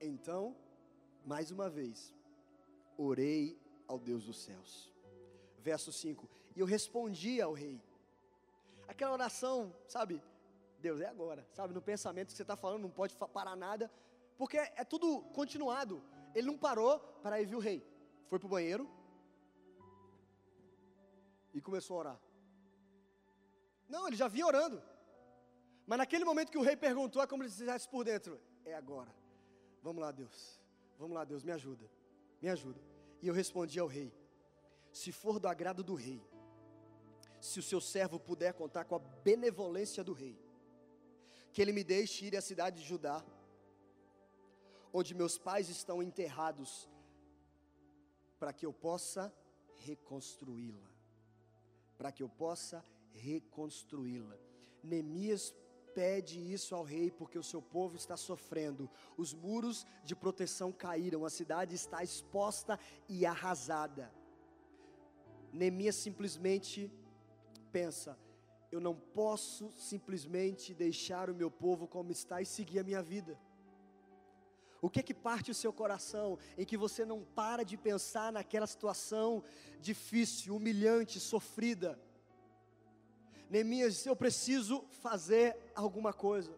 Então, 0.00 0.56
mais 1.24 1.50
uma 1.50 1.68
vez, 1.70 2.14
orei 2.96 3.56
ao 3.86 3.98
Deus 3.98 4.24
dos 4.24 4.38
céus 4.46 4.92
verso 5.62 5.92
5. 5.92 6.28
E 6.56 6.60
eu 6.60 6.66
respondi 6.66 7.40
ao 7.40 7.52
rei. 7.52 7.80
Aquela 8.88 9.12
oração, 9.12 9.74
sabe? 9.86 10.22
Deus, 10.78 11.00
é 11.00 11.06
agora, 11.06 11.46
sabe? 11.52 11.72
No 11.72 11.80
pensamento 11.80 12.28
que 12.28 12.34
você 12.34 12.42
está 12.42 12.56
falando, 12.56 12.82
não 12.82 12.90
pode 12.90 13.14
parar 13.14 13.54
nada, 13.54 13.90
porque 14.36 14.56
é 14.56 14.84
tudo 14.84 15.22
continuado. 15.32 16.02
Ele 16.34 16.46
não 16.46 16.58
parou 16.58 16.98
para 17.22 17.40
ir 17.40 17.46
ver 17.46 17.56
o 17.56 17.60
rei. 17.60 17.86
Foi 18.28 18.38
para 18.38 18.46
o 18.46 18.50
banheiro 18.50 18.90
e 21.54 21.60
começou 21.60 21.96
a 21.96 22.00
orar. 22.00 22.20
Não, 23.88 24.06
ele 24.06 24.16
já 24.16 24.26
vinha 24.26 24.46
orando. 24.46 24.82
Mas 25.86 25.98
naquele 25.98 26.24
momento 26.24 26.50
que 26.50 26.58
o 26.58 26.62
rei 26.62 26.76
perguntou, 26.76 27.22
é 27.22 27.26
como 27.26 27.42
se 27.44 27.50
estivesse 27.50 27.88
por 27.88 28.04
dentro: 28.04 28.40
É 28.64 28.74
agora. 28.74 29.14
Vamos 29.82 30.00
lá, 30.00 30.10
Deus. 30.10 30.60
Vamos 30.98 31.14
lá, 31.14 31.24
Deus, 31.24 31.42
me 31.44 31.52
ajuda. 31.52 31.90
Me 32.40 32.48
ajuda. 32.48 32.80
E 33.20 33.28
eu 33.28 33.34
respondi 33.34 33.78
ao 33.78 33.86
rei: 33.86 34.12
se 34.92 35.12
for 35.12 35.38
do 35.38 35.48
agrado 35.48 35.82
do 35.82 35.94
rei, 35.94 36.24
se 37.42 37.58
o 37.58 37.62
seu 37.62 37.80
servo 37.80 38.20
puder 38.20 38.52
contar 38.54 38.84
com 38.84 38.94
a 38.94 39.00
benevolência 39.00 40.04
do 40.04 40.12
rei, 40.12 40.38
que 41.52 41.60
ele 41.60 41.72
me 41.72 41.82
deixe 41.82 42.24
ir 42.24 42.36
à 42.36 42.40
cidade 42.40 42.80
de 42.80 42.88
Judá, 42.88 43.22
onde 44.92 45.12
meus 45.12 45.36
pais 45.38 45.68
estão 45.68 46.00
enterrados, 46.00 46.88
para 48.38 48.52
que 48.52 48.64
eu 48.64 48.72
possa 48.72 49.34
reconstruí-la. 49.74 50.88
Para 51.98 52.12
que 52.12 52.22
eu 52.22 52.28
possa 52.28 52.84
reconstruí-la. 53.10 54.38
Neemias 54.80 55.52
pede 55.94 56.38
isso 56.38 56.76
ao 56.76 56.84
rei, 56.84 57.10
porque 57.10 57.38
o 57.38 57.42
seu 57.42 57.60
povo 57.60 57.96
está 57.96 58.16
sofrendo. 58.16 58.88
Os 59.16 59.34
muros 59.34 59.84
de 60.04 60.14
proteção 60.14 60.70
caíram, 60.70 61.24
a 61.24 61.30
cidade 61.30 61.74
está 61.74 62.04
exposta 62.04 62.78
e 63.08 63.26
arrasada. 63.26 64.14
Neemias 65.52 65.96
simplesmente 65.96 66.90
pensa: 67.78 68.18
eu 68.70 68.80
não 68.80 68.94
posso 68.94 69.70
simplesmente 69.72 70.74
deixar 70.74 71.28
o 71.30 71.34
meu 71.34 71.50
povo 71.50 71.86
como 71.86 72.10
está 72.10 72.40
e 72.40 72.46
seguir 72.46 72.78
a 72.78 72.84
minha 72.84 73.02
vida. 73.02 73.38
O 74.80 74.90
que 74.90 75.00
é 75.00 75.02
que 75.02 75.14
parte 75.14 75.50
o 75.50 75.54
seu 75.54 75.72
coração 75.72 76.38
em 76.58 76.64
que 76.64 76.76
você 76.76 77.04
não 77.04 77.22
para 77.22 77.64
de 77.64 77.76
pensar 77.76 78.32
naquela 78.32 78.66
situação 78.66 79.44
difícil, 79.80 80.56
humilhante, 80.56 81.20
sofrida? 81.20 82.00
Neemias, 83.48 84.06
eu 84.06 84.16
preciso 84.16 84.84
fazer 84.90 85.56
alguma 85.74 86.12
coisa. 86.12 86.52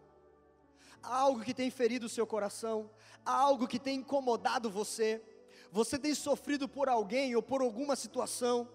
Há 1.03 1.17
algo 1.17 1.43
que 1.43 1.53
tem 1.53 1.69
ferido 1.69 2.07
o 2.07 2.15
seu 2.17 2.25
coração, 2.25 2.89
há 3.23 3.33
algo 3.33 3.67
que 3.67 3.77
tem 3.77 3.97
incomodado 3.99 4.71
você. 4.71 5.21
Você 5.71 5.99
tem 5.99 6.15
sofrido 6.15 6.67
por 6.67 6.87
alguém 6.89 7.35
ou 7.35 7.43
por 7.43 7.61
alguma 7.61 7.95
situação 7.95 8.67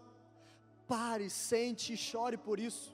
pare, 0.92 1.30
sente 1.30 1.92
e 1.92 1.96
chore 1.96 2.36
por 2.36 2.58
isso. 2.58 2.88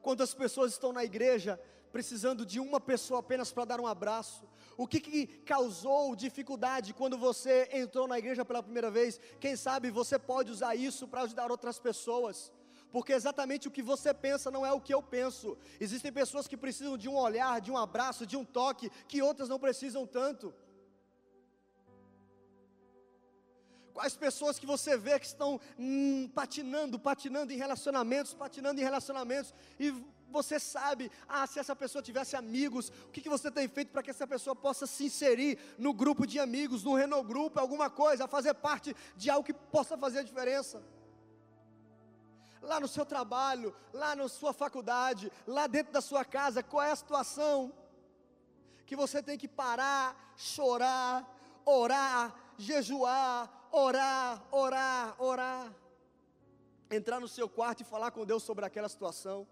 Quantas 0.00 0.32
pessoas 0.42 0.72
estão 0.72 0.92
na 0.92 1.04
igreja 1.10 1.60
precisando 1.90 2.46
de 2.46 2.60
uma 2.60 2.80
pessoa 2.90 3.18
apenas 3.20 3.50
para 3.52 3.64
dar 3.70 3.80
um 3.80 3.88
abraço? 3.88 4.44
O 4.76 4.86
que, 4.86 5.00
que 5.00 5.26
causou 5.52 6.14
dificuldade 6.14 6.94
quando 6.94 7.18
você 7.18 7.68
entrou 7.72 8.06
na 8.06 8.18
igreja 8.22 8.44
pela 8.44 8.62
primeira 8.62 8.90
vez? 8.98 9.18
Quem 9.40 9.56
sabe 9.56 9.90
você 9.90 10.16
pode 10.16 10.52
usar 10.52 10.76
isso 10.76 11.08
para 11.08 11.22
ajudar 11.22 11.50
outras 11.50 11.78
pessoas 11.80 12.52
porque 12.90 13.12
exatamente 13.12 13.68
o 13.68 13.70
que 13.70 13.82
você 13.82 14.14
pensa 14.14 14.50
não 14.50 14.64
é 14.64 14.72
o 14.72 14.80
que 14.80 14.94
eu 14.94 15.02
penso. 15.02 15.58
Existem 15.78 16.10
pessoas 16.10 16.46
que 16.46 16.56
precisam 16.56 16.96
de 16.96 17.08
um 17.08 17.16
olhar, 17.16 17.60
de 17.60 17.70
um 17.70 17.76
abraço, 17.76 18.26
de 18.26 18.36
um 18.36 18.44
toque, 18.44 18.90
que 19.06 19.20
outras 19.20 19.48
não 19.48 19.58
precisam 19.58 20.06
tanto. 20.06 20.54
Quais 23.98 24.16
pessoas 24.16 24.60
que 24.60 24.64
você 24.64 24.96
vê 24.96 25.18
que 25.18 25.26
estão 25.26 25.60
hum, 25.76 26.30
patinando, 26.32 27.00
patinando 27.00 27.52
em 27.52 27.56
relacionamentos, 27.56 28.32
patinando 28.32 28.80
em 28.80 28.84
relacionamentos, 28.84 29.52
e 29.76 29.90
você 30.30 30.60
sabe, 30.60 31.10
ah, 31.28 31.44
se 31.48 31.58
essa 31.58 31.74
pessoa 31.74 32.00
tivesse 32.00 32.36
amigos, 32.36 32.92
o 33.08 33.10
que, 33.10 33.20
que 33.20 33.28
você 33.28 33.50
tem 33.50 33.66
feito 33.66 33.90
para 33.90 34.00
que 34.00 34.10
essa 34.10 34.24
pessoa 34.24 34.54
possa 34.54 34.86
se 34.86 35.06
inserir 35.06 35.58
no 35.76 35.92
grupo 35.92 36.28
de 36.28 36.38
amigos, 36.38 36.84
no 36.84 36.94
Renault 36.94 37.26
Group, 37.26 37.58
alguma 37.58 37.90
coisa, 37.90 38.28
fazer 38.28 38.54
parte 38.54 38.94
de 39.16 39.30
algo 39.30 39.44
que 39.44 39.52
possa 39.52 39.98
fazer 39.98 40.20
a 40.20 40.22
diferença? 40.22 40.80
Lá 42.62 42.78
no 42.78 42.86
seu 42.86 43.04
trabalho, 43.04 43.74
lá 43.92 44.14
na 44.14 44.28
sua 44.28 44.52
faculdade, 44.52 45.32
lá 45.44 45.66
dentro 45.66 45.92
da 45.92 46.00
sua 46.00 46.24
casa, 46.24 46.62
qual 46.62 46.84
é 46.84 46.92
a 46.92 46.96
situação 47.02 47.72
que 48.86 48.94
você 48.94 49.20
tem 49.20 49.36
que 49.36 49.48
parar, 49.48 50.34
chorar, 50.36 51.28
orar, 51.64 52.47
jejuar, 52.58 53.68
orar, 53.72 54.46
orar, 54.50 55.14
orar. 55.18 55.74
Entrar 56.90 57.20
no 57.20 57.28
seu 57.28 57.48
quarto 57.48 57.82
e 57.82 57.84
falar 57.84 58.10
com 58.10 58.26
Deus 58.26 58.42
sobre 58.42 58.64
aquela 58.64 58.88
situação. 58.88 59.46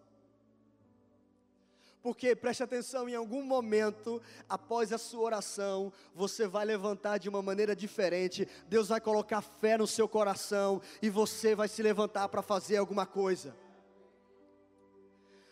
Porque 2.03 2.37
preste 2.37 2.63
atenção, 2.63 3.09
em 3.09 3.17
algum 3.17 3.43
momento, 3.43 4.23
após 4.49 4.93
a 4.93 4.99
sua 4.99 5.23
oração, 5.23 5.93
você 6.15 6.47
vai 6.47 6.65
levantar 6.65 7.19
de 7.19 7.29
uma 7.29 7.43
maneira 7.43 7.75
diferente. 7.75 8.49
Deus 8.69 8.89
vai 8.89 9.01
colocar 9.01 9.41
fé 9.41 9.77
no 9.77 9.87
seu 9.87 10.09
coração 10.09 10.81
e 11.03 11.11
você 11.11 11.55
vai 11.55 11.69
se 11.69 11.83
levantar 11.83 12.29
para 12.29 12.43
fazer 12.43 12.77
alguma 12.77 13.07
coisa. 13.07 13.57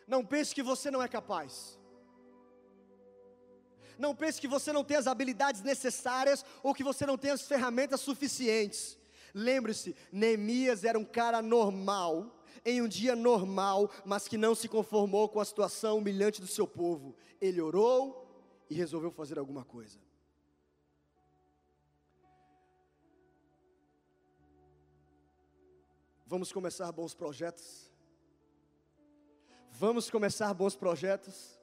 Não 0.07 0.25
pense 0.25 0.55
que 0.55 0.63
você 0.63 0.91
não 0.91 1.03
é 1.03 1.09
capaz. 1.09 1.79
Não 3.99 4.15
pense 4.15 4.41
que 4.41 4.49
você 4.49 4.73
não 4.73 4.85
tem 4.85 4.97
as 4.97 5.07
habilidades 5.07 5.63
necessárias 5.63 6.45
ou 6.63 6.75
que 6.75 6.85
você 6.85 7.07
não 7.07 7.17
tem 7.19 7.31
as 7.31 7.43
ferramentas 7.43 8.01
suficientes. 8.01 8.99
Lembre-se, 9.35 9.97
Neemias 10.13 10.85
era 10.85 10.99
um 10.99 11.05
cara 11.05 11.43
normal, 11.43 12.45
em 12.65 12.81
um 12.81 12.89
dia 12.89 13.17
normal, 13.17 13.91
mas 14.05 14.29
que 14.29 14.39
não 14.39 14.55
se 14.55 14.69
conformou 14.69 15.29
com 15.29 15.41
a 15.41 15.45
situação 15.45 15.99
humilhante 15.99 16.41
do 16.41 16.47
seu 16.47 16.67
povo. 16.67 17.15
Ele 17.41 17.61
orou 17.61 18.25
e 18.71 18.75
resolveu 18.75 19.11
fazer 19.11 19.39
alguma 19.39 19.65
coisa. 19.65 19.99
Vamos 26.27 26.53
começar 26.53 26.91
bons 26.91 27.15
projetos? 27.15 27.93
Vamos 29.71 30.09
começar 30.09 30.55
bons 30.55 30.75
projetos? 30.75 31.59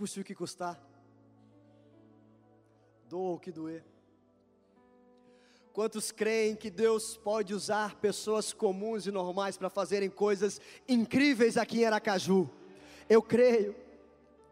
Custe 0.00 0.18
o 0.18 0.24
que 0.24 0.34
custar, 0.34 0.80
doa 3.06 3.34
o 3.34 3.38
que 3.38 3.52
doer. 3.52 3.84
Quantos 5.74 6.10
creem 6.10 6.56
que 6.56 6.70
Deus 6.70 7.18
pode 7.18 7.52
usar 7.52 7.96
pessoas 7.96 8.50
comuns 8.50 9.04
e 9.04 9.10
normais 9.10 9.58
para 9.58 9.68
fazerem 9.68 10.08
coisas 10.08 10.58
incríveis 10.88 11.58
aqui 11.58 11.80
em 11.80 11.84
Aracaju? 11.84 12.48
Eu 13.10 13.20
creio, 13.20 13.76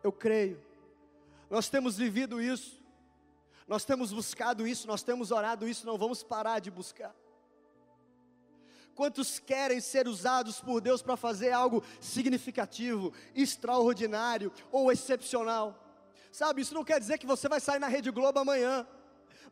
eu 0.04 0.12
creio. 0.12 0.62
Nós 1.48 1.70
temos 1.70 1.96
vivido 1.96 2.42
isso, 2.42 2.84
nós 3.66 3.86
temos 3.86 4.12
buscado 4.12 4.66
isso, 4.66 4.86
nós 4.86 5.02
temos 5.02 5.30
orado 5.30 5.66
isso, 5.66 5.86
não 5.86 5.96
vamos 5.96 6.22
parar 6.22 6.58
de 6.58 6.70
buscar. 6.70 7.16
Quantos 8.98 9.38
querem 9.38 9.80
ser 9.80 10.08
usados 10.08 10.60
por 10.60 10.80
Deus 10.80 11.00
para 11.00 11.16
fazer 11.16 11.52
algo 11.52 11.84
significativo, 12.00 13.12
extraordinário 13.32 14.52
ou 14.72 14.90
excepcional? 14.90 15.66
Sabe, 16.32 16.62
isso 16.62 16.74
não 16.74 16.82
quer 16.82 16.98
dizer 16.98 17.16
que 17.16 17.24
você 17.24 17.48
vai 17.48 17.60
sair 17.60 17.78
na 17.78 17.86
Rede 17.86 18.10
Globo 18.10 18.40
amanhã 18.40 18.84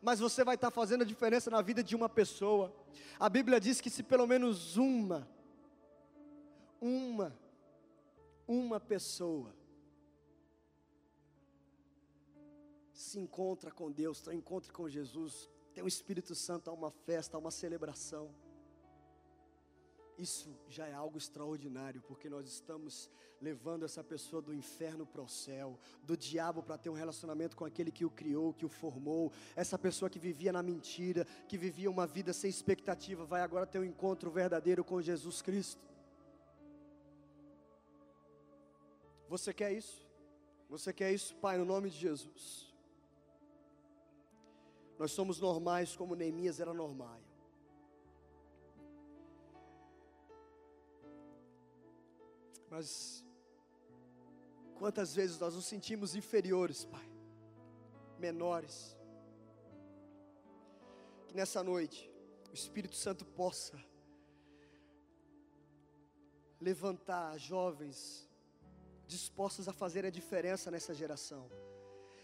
mas 0.01 0.19
você 0.19 0.43
vai 0.43 0.55
estar 0.55 0.69
fazendo 0.69 1.01
a 1.01 1.05
diferença 1.05 1.49
na 1.49 1.61
vida 1.61 1.81
de 1.81 1.95
uma 1.95 2.09
pessoa. 2.09 2.75
A 3.17 3.29
Bíblia 3.29 3.57
diz 3.57 3.79
que 3.81 3.89
se 3.89 4.03
pelo 4.03 4.27
menos 4.27 4.77
uma, 4.77 5.27
uma, 6.81 7.33
uma 8.47 8.79
pessoa 8.81 9.55
se 12.93 13.17
encontra 13.17 13.71
com 13.71 13.91
Deus, 13.91 14.21
tem 14.21 14.35
um 14.35 14.37
encontro 14.37 14.73
com 14.73 14.89
Jesus, 14.89 15.49
tem 15.73 15.83
o 15.83 15.87
Espírito 15.87 16.35
Santo, 16.35 16.69
há 16.69 16.73
uma 16.73 16.91
festa, 16.91 17.37
há 17.37 17.39
uma 17.39 17.51
celebração. 17.51 18.29
Isso 20.17 20.49
já 20.67 20.87
é 20.87 20.93
algo 20.93 21.17
extraordinário, 21.17 22.01
porque 22.07 22.27
nós 22.27 22.47
estamos 22.47 23.09
levando 23.39 23.85
essa 23.85 24.03
pessoa 24.03 24.41
do 24.41 24.53
inferno 24.53 25.05
para 25.05 25.21
o 25.21 25.27
céu, 25.27 25.77
do 26.03 26.17
diabo 26.17 26.63
para 26.63 26.77
ter 26.77 26.89
um 26.89 26.93
relacionamento 26.93 27.55
com 27.55 27.65
aquele 27.65 27.91
que 27.91 28.03
o 28.03 28.09
criou, 28.09 28.51
que 28.51 28.65
o 28.65 28.69
formou. 28.69 29.31
Essa 29.55 29.77
pessoa 29.77 30.09
que 30.09 30.17
vivia 30.17 30.51
na 30.51 30.63
mentira, 30.63 31.25
que 31.47 31.55
vivia 31.55 31.91
uma 31.91 32.07
vida 32.07 32.33
sem 32.33 32.49
expectativa, 32.49 33.25
vai 33.25 33.41
agora 33.41 33.67
ter 33.67 33.77
um 33.77 33.83
encontro 33.83 34.31
verdadeiro 34.31 34.83
com 34.83 34.99
Jesus 35.01 35.41
Cristo. 35.41 35.85
Você 39.29 39.53
quer 39.53 39.71
isso? 39.73 40.07
Você 40.69 40.91
quer 40.91 41.11
isso, 41.11 41.35
Pai, 41.35 41.57
no 41.57 41.65
nome 41.65 41.91
de 41.91 41.97
Jesus? 41.97 42.73
Nós 44.97 45.11
somos 45.11 45.39
normais 45.39 45.95
como 45.95 46.15
Neemias 46.15 46.59
era 46.59 46.73
normal. 46.73 47.26
Mas 52.69 53.23
quantas 54.75 55.15
vezes 55.15 55.39
nós 55.39 55.55
nos 55.55 55.65
sentimos 55.65 56.15
inferiores, 56.15 56.85
Pai, 56.85 57.09
menores. 58.17 58.95
Que 61.27 61.35
nessa 61.35 61.63
noite 61.63 62.09
o 62.51 62.53
Espírito 62.53 62.95
Santo 62.95 63.25
possa 63.25 63.77
levantar 66.59 67.37
jovens 67.37 68.27
dispostos 69.05 69.67
a 69.67 69.73
fazer 69.73 70.05
a 70.05 70.09
diferença 70.09 70.69
nessa 70.69 70.93
geração. 70.93 71.49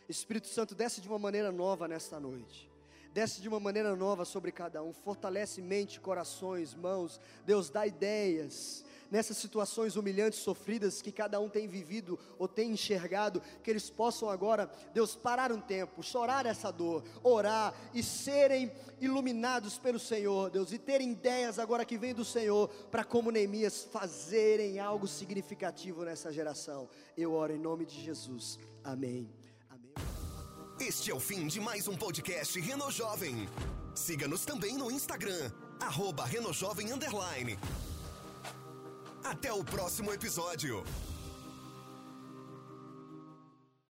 Espírito 0.09 0.47
Santo 0.47 0.75
desce 0.75 0.99
de 0.99 1.07
uma 1.07 1.19
maneira 1.19 1.51
nova 1.51 1.87
nesta 1.87 2.19
noite. 2.19 2.72
Desce 3.13 3.41
de 3.41 3.47
uma 3.47 3.59
maneira 3.59 3.95
nova 3.95 4.25
sobre 4.25 4.51
cada 4.51 4.81
um, 4.81 4.91
fortalece 4.91 5.61
mente, 5.61 5.99
corações, 5.99 6.73
mãos. 6.73 7.21
Deus 7.45 7.69
dá 7.69 7.85
ideias, 7.85 8.83
nessas 9.11 9.37
situações 9.37 9.95
humilhantes, 9.95 10.39
sofridas 10.39 10.99
que 10.99 11.11
cada 11.11 11.39
um 11.39 11.47
tem 11.47 11.67
vivido 11.67 12.17
ou 12.39 12.47
tem 12.47 12.71
enxergado, 12.71 13.39
que 13.63 13.69
eles 13.69 13.87
possam 13.87 14.27
agora, 14.27 14.67
Deus, 14.91 15.15
parar 15.15 15.51
um 15.51 15.61
tempo, 15.61 16.01
chorar 16.01 16.47
essa 16.47 16.71
dor, 16.71 17.03
orar 17.21 17.75
e 17.93 18.01
serem 18.01 18.71
iluminados 18.99 19.77
pelo 19.77 19.99
Senhor, 19.99 20.49
Deus, 20.49 20.73
e 20.73 20.79
terem 20.79 21.11
ideias 21.11 21.59
agora 21.59 21.85
que 21.85 21.99
vêm 21.99 22.15
do 22.15 22.25
Senhor, 22.25 22.67
para 22.89 23.03
como 23.03 23.29
Neemias 23.29 23.83
fazerem 23.83 24.79
algo 24.79 25.07
significativo 25.07 26.03
nessa 26.03 26.33
geração. 26.33 26.89
Eu 27.15 27.33
oro 27.33 27.53
em 27.53 27.59
nome 27.59 27.85
de 27.85 28.01
Jesus. 28.01 28.57
Amém. 28.83 29.29
Este 30.85 31.11
é 31.11 31.15
o 31.15 31.19
fim 31.19 31.47
de 31.47 31.61
mais 31.61 31.87
um 31.87 31.95
podcast 31.95 32.59
Reno 32.59 32.91
Jovem. 32.91 33.47
Siga-nos 33.95 34.43
também 34.43 34.77
no 34.77 34.91
Instagram, 34.91 35.49
arroba 35.79 36.25
Reno 36.25 36.51
Jovem 36.51 36.91
Underline. 36.91 37.57
Até 39.23 39.53
o 39.53 39.63
próximo 39.63 40.11
episódio. 40.11 40.83